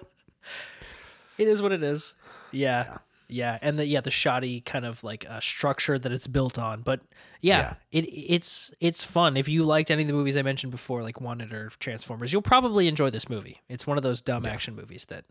[1.38, 2.13] It is what it is.
[2.51, 2.97] Yeah.
[3.32, 6.82] Yeah, and the yeah the shoddy kind of like uh, structure that it's built on,
[6.82, 7.02] but
[7.41, 7.74] yeah, Yeah.
[7.99, 9.38] it it's it's fun.
[9.38, 12.41] If you liked any of the movies I mentioned before, like Wanted or Transformers, you'll
[12.41, 13.62] probably enjoy this movie.
[13.70, 15.26] It's one of those dumb action movies that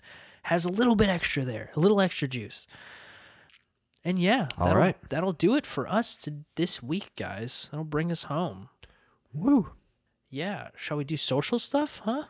[0.45, 2.67] has a little bit extra there, a little extra juice.
[4.03, 4.97] And yeah, All that'll, right.
[5.11, 7.69] that'll do it for us to this week, guys.
[7.71, 8.71] That'll bring us home.
[9.35, 9.73] Woo.
[10.31, 12.25] Yeah, shall we do social stuff, huh?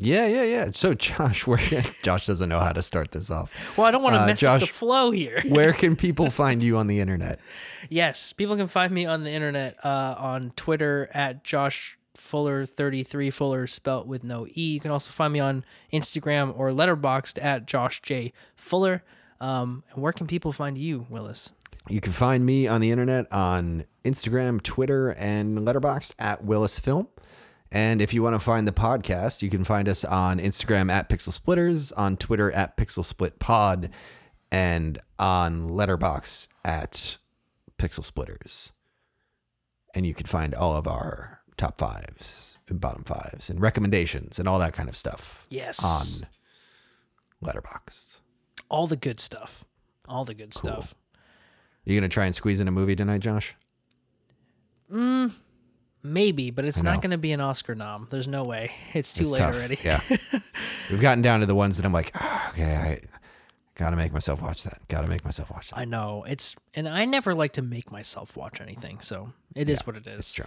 [0.00, 0.70] Yeah, yeah, yeah.
[0.74, 1.58] So Josh, where
[2.02, 3.50] Josh doesn't know how to start this off.
[3.76, 5.40] Well, I don't want to Uh, mess up the flow here.
[5.48, 7.40] Where can people find you on the internet?
[7.88, 13.02] Yes, people can find me on the internet uh, on Twitter at Josh Fuller thirty
[13.04, 14.72] three Fuller spelt with no e.
[14.74, 19.04] You can also find me on Instagram or Letterboxd at Josh J Fuller.
[19.40, 21.52] Um, and where can people find you, Willis?
[21.88, 27.06] You can find me on the internet on Instagram, Twitter, and Letterboxd at Willis Film.
[27.70, 31.08] And if you want to find the podcast, you can find us on Instagram at
[31.08, 33.90] Pixel Splitters, on Twitter at Pixel Split Pod,
[34.50, 37.18] and on Letterbox at
[37.78, 38.72] Pixel Splitters.
[39.94, 44.48] And you can find all of our top fives and bottom fives and recommendations and
[44.48, 46.26] all that kind of stuff Yes, on
[47.40, 48.20] Letterbox.
[48.70, 49.64] all the good stuff,
[50.06, 50.94] all the good stuff.
[51.84, 53.54] You gonna try and squeeze in a movie tonight, Josh?
[54.92, 55.32] Mm,
[56.02, 58.06] Maybe, but it's not going to be an Oscar nom.
[58.10, 58.70] There's no way.
[58.94, 59.54] It's too It's late tough.
[59.56, 59.78] already.
[59.82, 60.00] Yeah.
[60.90, 63.00] We've gotten down to the ones that I'm like, "Ah, okay, I
[63.74, 64.80] gotta make myself watch that.
[64.88, 65.78] Gotta make myself watch that.
[65.78, 69.86] I know it's, and I never like to make myself watch anything, so it is
[69.86, 70.18] what it is.
[70.20, 70.46] It's true.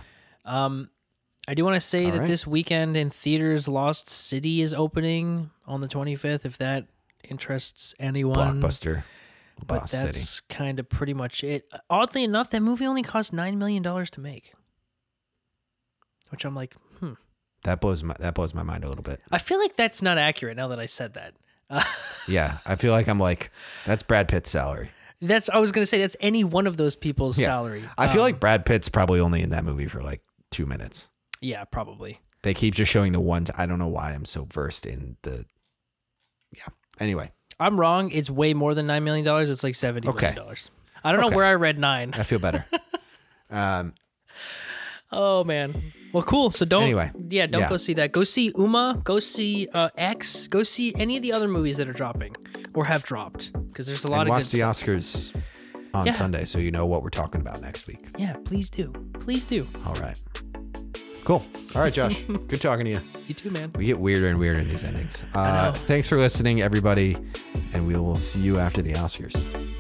[1.48, 2.28] I do want to say that right.
[2.28, 6.46] this weekend in theaters, Lost City is opening on the 25th.
[6.46, 6.86] If that
[7.28, 9.04] interests anyone, Blockbuster.
[9.66, 11.66] but Lost that's kind of pretty much it.
[11.90, 14.54] Oddly enough, that movie only cost nine million dollars to make,
[16.32, 17.14] which I'm like, hmm.
[17.64, 19.22] That blows my that blows my mind a little bit.
[19.32, 21.34] I feel like that's not accurate now that I said that.
[21.70, 21.84] Uh,
[22.28, 22.58] Yeah.
[22.66, 23.52] I feel like I'm like,
[23.86, 24.90] that's Brad Pitt's salary.
[25.22, 27.46] That's I was gonna say that's any one of those people's Yeah.
[27.48, 27.84] salary.
[27.98, 31.10] I feel Um, like Brad Pitt's probably only in that movie for like two minutes.
[31.40, 32.20] yeah, probably.
[32.44, 33.46] They keep just showing the one.
[33.56, 35.46] I don't know why I'm so versed in the.
[36.58, 36.64] Yeah.
[37.00, 37.30] Anyway,
[37.60, 38.12] I'm wrong.
[38.12, 39.52] It's way more than nine million dollars.
[39.52, 40.36] It's like seventy million Okay.
[40.36, 40.72] dollars.
[41.04, 42.12] I don't know where I read nine.
[42.16, 42.66] I feel better.
[43.52, 43.94] um.
[45.12, 45.74] Oh man.
[46.14, 46.52] Well, cool.
[46.52, 46.84] So don't.
[46.84, 47.70] Anyway, yeah, don't yeah.
[47.70, 48.12] go see that.
[48.12, 49.02] Go see Umma.
[49.04, 50.48] Go see uh, X.
[50.48, 52.36] Go see any of the other movies that are dropping
[52.74, 54.78] or have dropped because there's a lot And of watch the stuff.
[54.78, 55.36] Oscars
[55.94, 56.12] on Yeah.
[56.12, 58.06] Sunday, so you know what we're talking about next week.
[58.18, 58.92] Yeah, please do.
[59.22, 59.66] Please do.
[59.86, 60.22] All right.
[61.24, 61.44] Cool.
[61.76, 62.22] All right, Josh.
[62.48, 63.00] Good talking to you.
[63.28, 63.72] You too, man.
[63.76, 65.24] We get weirder and weirder in these endings.
[65.34, 65.72] Uh, know.
[65.74, 67.16] thanks for listening, everybody,
[67.74, 69.71] and we will see you after the Oscars.